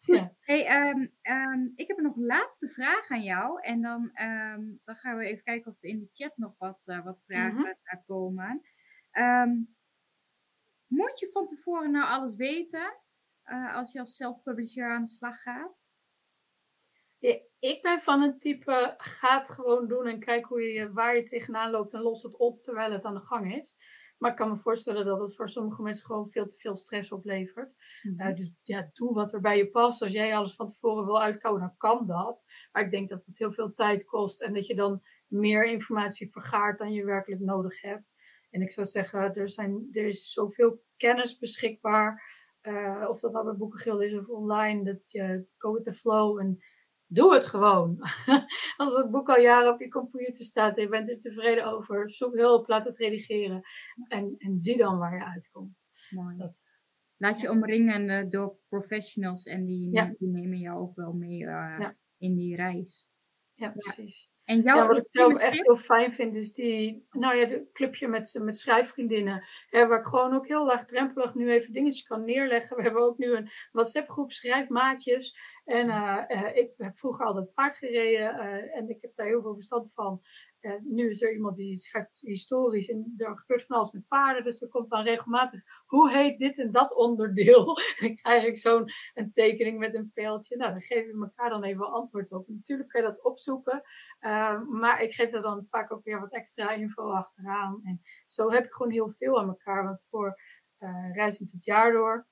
[0.00, 0.34] Ja.
[0.40, 3.62] Hey, um, um, ik heb nog een laatste vraag aan jou.
[3.62, 7.00] En dan, um, dan gaan we even kijken of er in de chat nog wat,
[7.04, 8.02] wat vragen mm -hmm.
[8.06, 8.62] komen.
[10.86, 12.98] moet je van tevoren nou alles weten
[13.72, 15.84] als je als self-publisher aan de slag gaat?
[17.60, 21.22] Ik ben van het type, ga het gewoon doen en kijk hoe je, waar je
[21.22, 23.76] tegenaan loopt en los het op terwijl het aan de gang is.
[24.18, 27.12] Maar ik kan me voorstellen dat het voor sommige mensen gewoon veel te veel stress
[27.12, 27.74] oplevert.
[28.02, 28.20] Mhm.
[28.20, 30.02] Eh, dus ja, doe wat er bij je past.
[30.02, 32.44] Als jij alles van tevoren wil uitkomen, dan kan dat.
[32.72, 36.30] Maar ik denk dat het heel veel tijd kost en dat je dan meer informatie
[36.30, 38.12] vergaart dan je werkelijk nodig hebt.
[38.50, 42.38] En ik zou zeggen, er, zijn, er is zoveel kennis beschikbaar.
[42.62, 44.84] Uh, of dat nou bij Boekengilde is of online.
[44.84, 46.62] Dat je go with the flow en
[47.12, 47.98] Doe het gewoon.
[48.76, 52.10] Als het boek al jaren op je computer staat en je bent er tevreden over,
[52.10, 53.62] zoek hulp, laat het redigeren
[54.08, 55.76] en, en zie dan waar je uitkomt.
[56.10, 56.36] Mooi.
[56.36, 56.62] Dat,
[57.16, 61.88] laat je omringen door professionals en die, die, nemen jou ook wel mee uh,
[62.18, 63.10] in die reis.
[63.54, 64.30] Ja, precies.
[64.50, 67.70] En jouw ja, wat ik zelf echt heel fijn vind, is die, nou ja, de
[67.72, 69.44] clubje met, met schrijfvriendinnen.
[69.68, 72.76] Hè, waar ik gewoon ook heel laagdrempelig nu even dingetjes kan neerleggen.
[72.76, 75.36] We hebben ook nu een WhatsApp-groep schrijfmaatjes.
[75.64, 76.24] En uh,
[76.54, 80.20] ik heb vroeger altijd paard gereden uh, en ik heb daar heel veel verstand van.
[80.60, 84.44] Uh, nu is er iemand die schrijft historisch en er gebeurt van alles met paarden.
[84.44, 87.76] Dus er komt dan regelmatig, hoe heet dit en dat onderdeel?
[88.00, 88.90] en krijg ik zo'n
[89.32, 90.56] tekening met een pijltje.
[90.56, 92.48] Nou, dan geven we elkaar dan even antwoord op.
[92.48, 93.82] Natuurlijk kan je dat opzoeken,
[94.70, 97.80] maar ik geef er dan vaak ook weer wat extra info achteraan.
[97.84, 99.84] En zo heb ik gewoon heel veel aan elkaar.
[99.84, 100.38] Want voor
[101.12, 102.26] Reizend het jaar door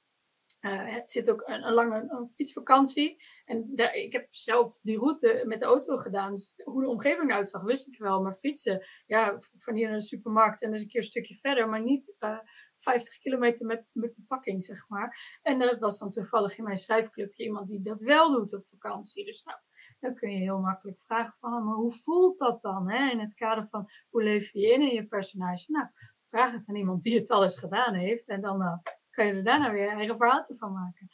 [0.60, 3.22] uh, het zit ook een, lange fietsvakantie.
[3.44, 6.32] En daar, ik heb zelf die route met de auto gedaan.
[6.32, 8.22] Dus hoe de omgeving eruit zag, wist ik wel.
[8.22, 11.68] Maar fietsen, ja, van hier naar de supermarkt en dus een keer een stukje verder.
[11.68, 12.38] Maar niet uh, eh,
[12.76, 15.38] 50 kilometer met, met bepakking, zeg maar.
[15.42, 19.24] En dat was dan toevallig in mijn schrijfclubje iemand die dat wel doet op vakantie.
[19.24, 19.58] Dus nou,
[20.00, 22.90] dan kun je heel makkelijk vragen van, maar hoe voelt dat dan?
[22.90, 23.10] Hè?
[23.10, 25.64] In het kader van, hoe leef je in in je personage?
[25.70, 25.86] Nou,
[26.28, 28.28] vraag het aan iemand die het al eens gedaan heeft.
[28.28, 28.80] En dan...
[29.18, 31.10] Kan je er daarna weer een eigen verhaaltje van maken.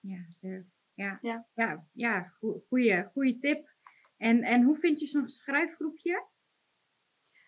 [0.00, 0.64] Ja, leuk.
[0.94, 1.46] Ja, ja.
[1.54, 2.22] ja, ja
[2.68, 3.70] goede, goede tip.
[4.16, 6.26] En, en hoe vind je zo'n schrijfgroepje?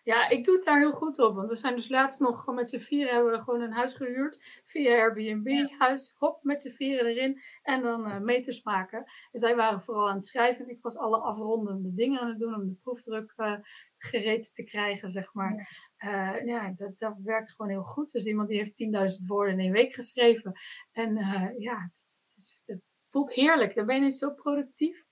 [0.05, 1.35] Ja, ik doe het daar heel goed op.
[1.35, 4.61] Want we zijn dus laatst nog met z'n vieren hebben we gewoon een huis gehuurd.
[4.65, 7.41] Via Airbnb, huis, hop, met z'n vieren erin.
[7.61, 9.03] En dan uh, meters maken.
[9.31, 10.65] En zij waren vooral aan het schrijven.
[10.65, 13.57] En ik was alle afrondende dingen aan het doen om de proefdruk uh,
[13.97, 15.69] gereed te krijgen, zeg maar.
[15.97, 18.11] Ja, uh, ja dat, dat werkt gewoon heel goed.
[18.11, 20.59] Dus iemand die heeft 10.000 woorden in één week geschreven.
[20.91, 21.15] En
[21.57, 21.91] ja,
[22.35, 23.75] het, het, voelt heerlijk.
[23.75, 25.04] Dan ben je niet zo productief.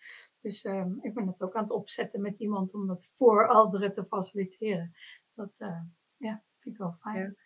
[0.44, 3.94] Dus um, ik ben het ook aan het opzetten met iemand om dat voor anderen
[3.94, 4.94] te faciliteren.
[5.34, 5.82] Dat uh,
[6.18, 7.38] ja, vind ik wel fijn.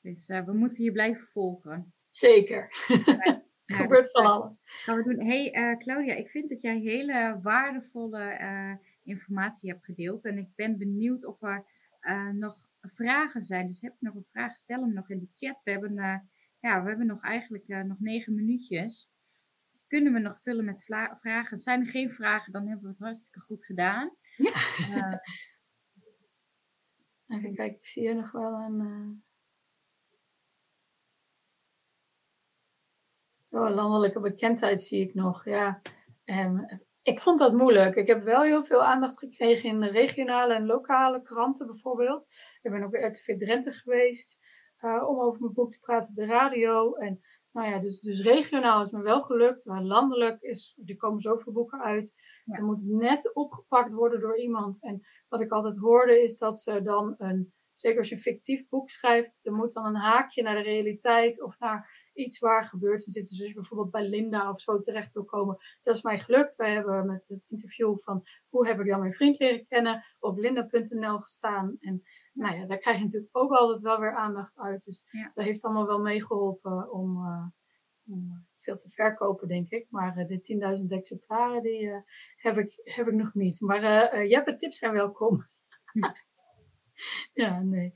[0.00, 1.94] Dus uh, we moeten je blijven volgen.
[2.06, 2.86] Zeker.
[3.04, 3.42] Ja,
[3.82, 4.60] gebeurt van alles.
[4.64, 5.26] Gaan we doen.
[5.26, 10.24] Hey uh, Claudia, ik vind dat jij hele waardevolle informatie hebt gedeeld.
[10.24, 11.64] En ik ben benieuwd of er
[12.32, 13.66] nog vragen zijn.
[13.66, 15.62] Dus heb je nog een vraag, stel hem nog in de chat.
[15.62, 15.94] We hebben,
[16.60, 19.12] ja, we hebben nog eigenlijk nog negen minuutjes.
[19.74, 20.84] Dus kunnen we nog vullen met
[21.20, 21.58] vragen?
[21.58, 24.16] Zijn er geen vragen, dan hebben we het hartstikke goed gedaan.
[24.36, 24.52] Ja.
[24.78, 25.16] Uh,
[27.36, 28.80] Even kijken, ik zie hier nog wel een.
[28.80, 29.08] Uh...
[33.60, 35.44] Oh, landelijke bekendheid zie ik nog.
[35.44, 35.80] Ja.
[36.24, 37.94] Um, ik vond dat moeilijk.
[37.94, 42.26] Ik heb wel heel veel aandacht gekregen in de regionale en lokale kranten bijvoorbeeld.
[42.62, 44.38] Ik ben ook bij RTV Drenthe geweest
[44.80, 46.94] uh, om over mijn boek te praten op de radio.
[46.94, 47.20] En
[47.54, 51.52] nou ja, dus, dus regionaal is me wel gelukt, maar landelijk is, er komen zoveel
[51.52, 52.14] boeken uit.
[52.44, 52.56] Ja.
[52.56, 54.82] Er moet net opgepakt worden door iemand.
[54.82, 58.68] En wat ik altijd hoorde is dat ze dan een, zeker als je een fictief
[58.68, 63.02] boek schrijft, er moet dan een haakje naar de realiteit of naar iets waar gebeurt
[63.02, 63.22] zitten.
[63.22, 66.56] Dus als je bijvoorbeeld bij Linda of zo terecht wil komen, dat is mij gelukt.
[66.56, 70.38] Wij hebben met het interview van hoe heb ik dan mijn vriend leren kennen op
[70.38, 71.76] linda.nl gestaan.
[71.80, 72.02] En
[72.34, 74.84] nou ja, daar krijg je natuurlijk ook altijd wel weer aandacht uit.
[74.84, 75.04] Dus
[75.34, 77.46] dat heeft allemaal wel meegeholpen om, uh,
[78.06, 79.86] om veel te verkopen, denk ik.
[79.90, 81.96] Maar uh, de 10.000 exemplaren, die uh,
[82.36, 83.60] heb, ik, heb ik nog niet.
[83.60, 85.44] Maar uh, Jeppe, tips zijn welkom.
[87.42, 87.92] ja, nee.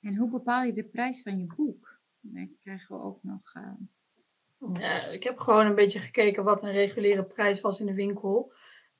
[0.00, 2.00] En hoe bepaal je de prijs van je boek?
[2.20, 3.52] Dan krijgen we ook nog...
[5.12, 8.52] ik heb gewoon een beetje gekeken wat een reguliere prijs was in de winkel.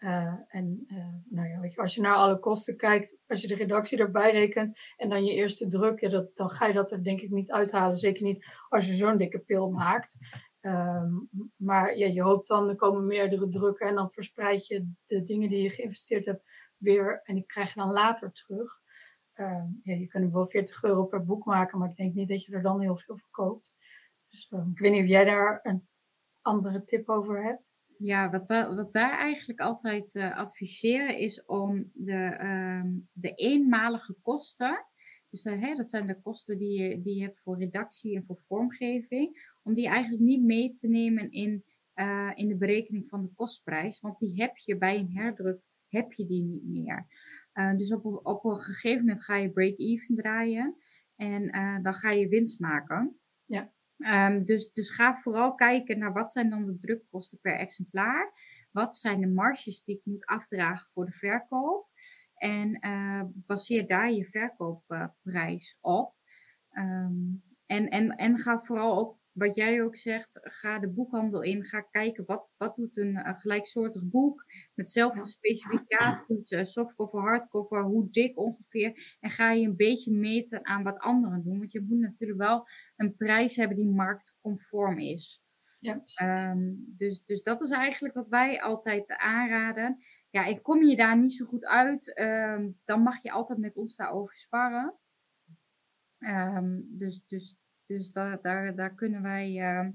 [0.02, 3.48] Uh, en uh, nou ja, weet je, als je naar alle kosten kijkt, als je
[3.48, 6.92] de redactie erbij rekent en dan je eerste druk, ja, dat, dan ga je dat
[6.92, 7.96] er denk ik niet uithalen.
[7.96, 10.18] Zeker niet als je zo'n dikke pil maakt.
[10.60, 15.24] Um, maar ja, je hoopt dan, er komen meerdere drukken en dan verspreid je de
[15.24, 16.42] dingen die je geïnvesteerd hebt
[16.76, 18.80] weer en die krijg je dan later terug.
[19.34, 22.44] Um, ja, je kunt wel 40 euro per boek maken, maar ik denk niet dat
[22.44, 23.74] je er dan heel veel verkoopt.
[24.28, 25.88] Dus um, ik weet niet of jij daar een
[26.40, 27.71] andere tip over hebt.
[28.02, 34.86] Ja, wat wat wij eigenlijk altijd uh, adviseren is om de, um, de eenmalige kosten,
[35.30, 39.56] dus hè, dat zijn de kosten die je, die hebt voor redactie en voor vormgeving,
[39.62, 44.00] om die eigenlijk niet mee te nemen in, uh, in de berekening van de kostprijs,
[44.00, 47.06] want die heb je bij een herdruk, heb je die niet meer.
[47.76, 50.76] dus op, op een gegeven moment ga je break-even draaien
[51.16, 51.46] en
[51.82, 53.20] dan ga je winst maken.
[53.44, 53.72] Ja.
[54.06, 58.32] Um, dus, dus ga vooral kijken naar wat zijn dan de drukkosten per exemplaar.
[58.70, 61.88] Wat zijn de marges die ik moet afdragen voor de verkoop.
[62.34, 66.14] En uh, baseer daar je verkoopprijs op.
[66.72, 71.64] Um, en, en, en ga vooral ook wat jij ook zegt, ga de boekhandel in.
[71.64, 74.44] Ga kijken wat, wat doet een uh, gelijksoortig boek.
[74.74, 79.16] Met dezelfde specificaties, uh, softcover, hardcover, hoe dik ongeveer.
[79.20, 81.58] En ga je een beetje meten aan wat anderen doen.
[81.58, 85.42] Want je moet natuurlijk wel een prijs hebben die marktconform is.
[85.78, 86.02] Ja,
[86.50, 89.98] um, dus, dus dat is eigenlijk wat wij altijd aanraden.
[90.30, 93.76] ja, ik kom je daar niet zo goed uit, ehm, dan mag je altijd met
[93.76, 94.94] ons daarover sparren.
[96.18, 99.90] Ehm, dus dus, dus daar, daar, daar kunnen wij ehm,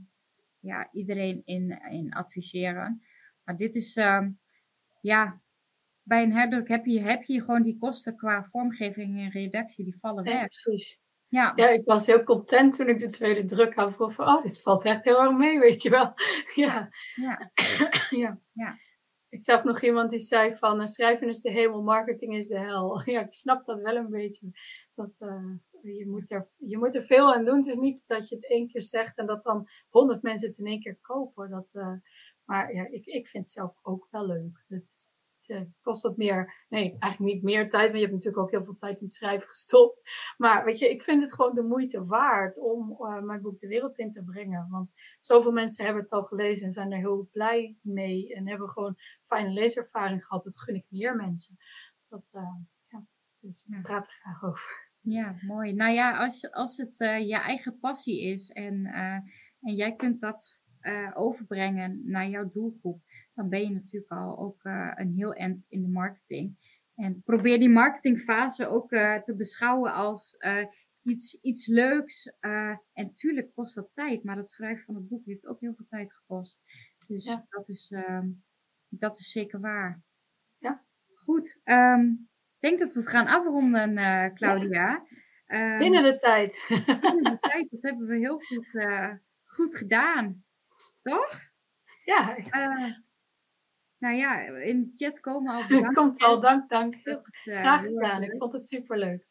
[0.59, 3.01] ja, iedereen in, in adviseren.
[3.43, 3.93] Maar dit is,
[5.01, 5.41] ja,
[6.03, 9.97] bij een herdruk heb je, heb je gewoon die kosten qua vormgeving en redactie, die
[9.99, 10.33] vallen weg.
[10.33, 10.99] Ja, precies.
[11.27, 11.53] Ja.
[11.55, 13.93] ja, ik was heel content toen ik de tweede druk had.
[13.95, 16.13] Van, oh, dit valt echt heel erg mee, weet je wel.
[16.55, 16.89] Ja.
[17.15, 17.51] Ja.
[18.23, 18.39] ja.
[18.53, 18.77] ja.
[19.29, 22.59] Ik zag nog iemand die zei van, uh, schrijven is de hemel, marketing is de
[22.59, 23.01] hel.
[23.05, 24.49] Ja, ik snap dat wel een beetje.
[24.95, 25.53] Dat, uh,
[25.95, 27.57] je, moet er, je moet er veel aan doen.
[27.57, 30.57] Het is niet dat je het één keer zegt en dat dan honderd mensen het
[30.57, 31.49] in één keer kopen.
[31.49, 31.93] Dat, uh,
[32.43, 34.63] maar ja, ik, ik vind het zelf ook wel leuk.
[34.67, 35.09] Het, is,
[35.47, 38.63] uh, kost dat meer, nee, eigenlijk niet meer tijd, want je hebt natuurlijk ook heel
[38.63, 40.11] veel tijd in het schrijven gestopt.
[40.37, 43.67] Maar weet je, ik vind het gewoon de moeite waard om uh, mijn boek de
[43.67, 44.67] wereld in te brengen.
[44.69, 48.69] Want zoveel mensen hebben het al gelezen en zijn er heel blij mee en hebben
[48.69, 50.43] gewoon fijne leeservaring gehad.
[50.43, 51.57] Dat gun ik meer mensen.
[52.07, 52.55] Dat, uh,
[52.87, 53.05] ja,
[53.39, 54.86] dus ik praat er graag over.
[55.09, 55.73] Ja, mooi.
[55.73, 58.85] Nou ja, als, als het je eigen passie is en,
[59.61, 63.01] en jij kunt dat uh, overbrengen naar jouw doelgroep,
[63.33, 64.63] dan ben je natuurlijk al ook
[64.95, 66.75] een heel eind in de marketing.
[66.95, 68.89] En probeer die marketingfase ook
[69.21, 70.37] te beschouwen als
[71.01, 72.33] iets, iets leuks.
[72.93, 75.85] en tuurlijk kost dat tijd, maar het schrijven van het boek heeft ook heel veel
[75.85, 76.63] tijd gekost.
[77.07, 77.45] Dus ja.
[77.49, 78.29] dat, is, ehm,
[78.89, 80.03] dat is zeker waar.
[80.57, 80.85] Ja.
[81.13, 82.36] Goed, um, ik
[82.67, 83.95] denk dat we het gaan afronden,
[84.33, 85.05] Claudia.
[85.47, 85.73] Ja.
[85.73, 86.65] Um, binnen de tijd.
[86.85, 88.67] binnen de tijd, dat hebben we heel goed,
[89.43, 90.43] goed gedaan.
[91.01, 91.39] Toch?
[92.03, 92.37] Ja.
[92.37, 92.93] Uh,
[93.97, 95.95] nou ja, in de chat komen al bedankt.
[95.95, 96.95] Komt al, dank, dank.
[97.31, 99.25] Graag gedaan, ik vond het superleuk.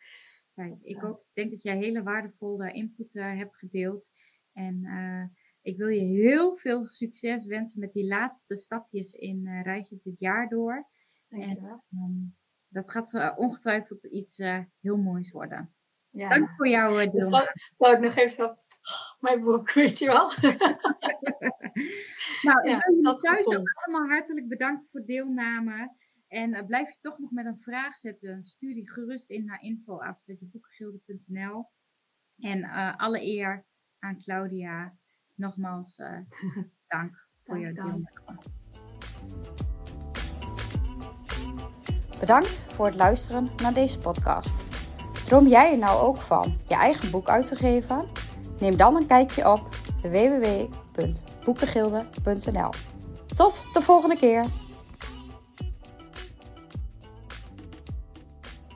[0.55, 4.11] Kijk, ik ook denk dat jij hele waardevolle input hebt gedeeld.
[4.53, 4.83] En
[5.67, 10.19] ik wil je heel veel succes wensen met die laatste stapjes in uh, Reis dit
[10.19, 10.89] jaar door.
[11.29, 12.37] En, um,
[12.77, 14.37] dat gaat ongetwijfeld iets
[14.81, 15.75] heel moois worden.
[16.11, 16.29] Ja.
[16.29, 17.21] Dank voor jouw deel.
[17.21, 17.49] Zal,
[17.79, 18.57] zal ik nog even zo
[19.21, 20.27] mijn boek, weet je wel.
[22.47, 25.95] nou, ik wil jullie thuis ook allemaal hartelijk bedanken voor deelname.
[26.29, 29.61] En uh, blijf je toch nog met een vraag zetten, stuur die gerust in naar
[29.61, 31.71] info.boekengilde.nl.
[32.39, 33.65] En uh, alle eer
[33.99, 34.95] aan Claudia.
[35.35, 36.19] Nogmaals, uh,
[36.89, 38.13] dank voor jouw deelname.
[42.21, 44.55] Bedankt voor het luisteren naar deze podcast.
[45.25, 48.05] Droom jij er nou ook van je eigen boek uit te geven?
[48.59, 49.69] Neem dan een kijkje op
[50.03, 52.71] www.boekengilde.nl.
[53.37, 54.45] Tot de volgende keer!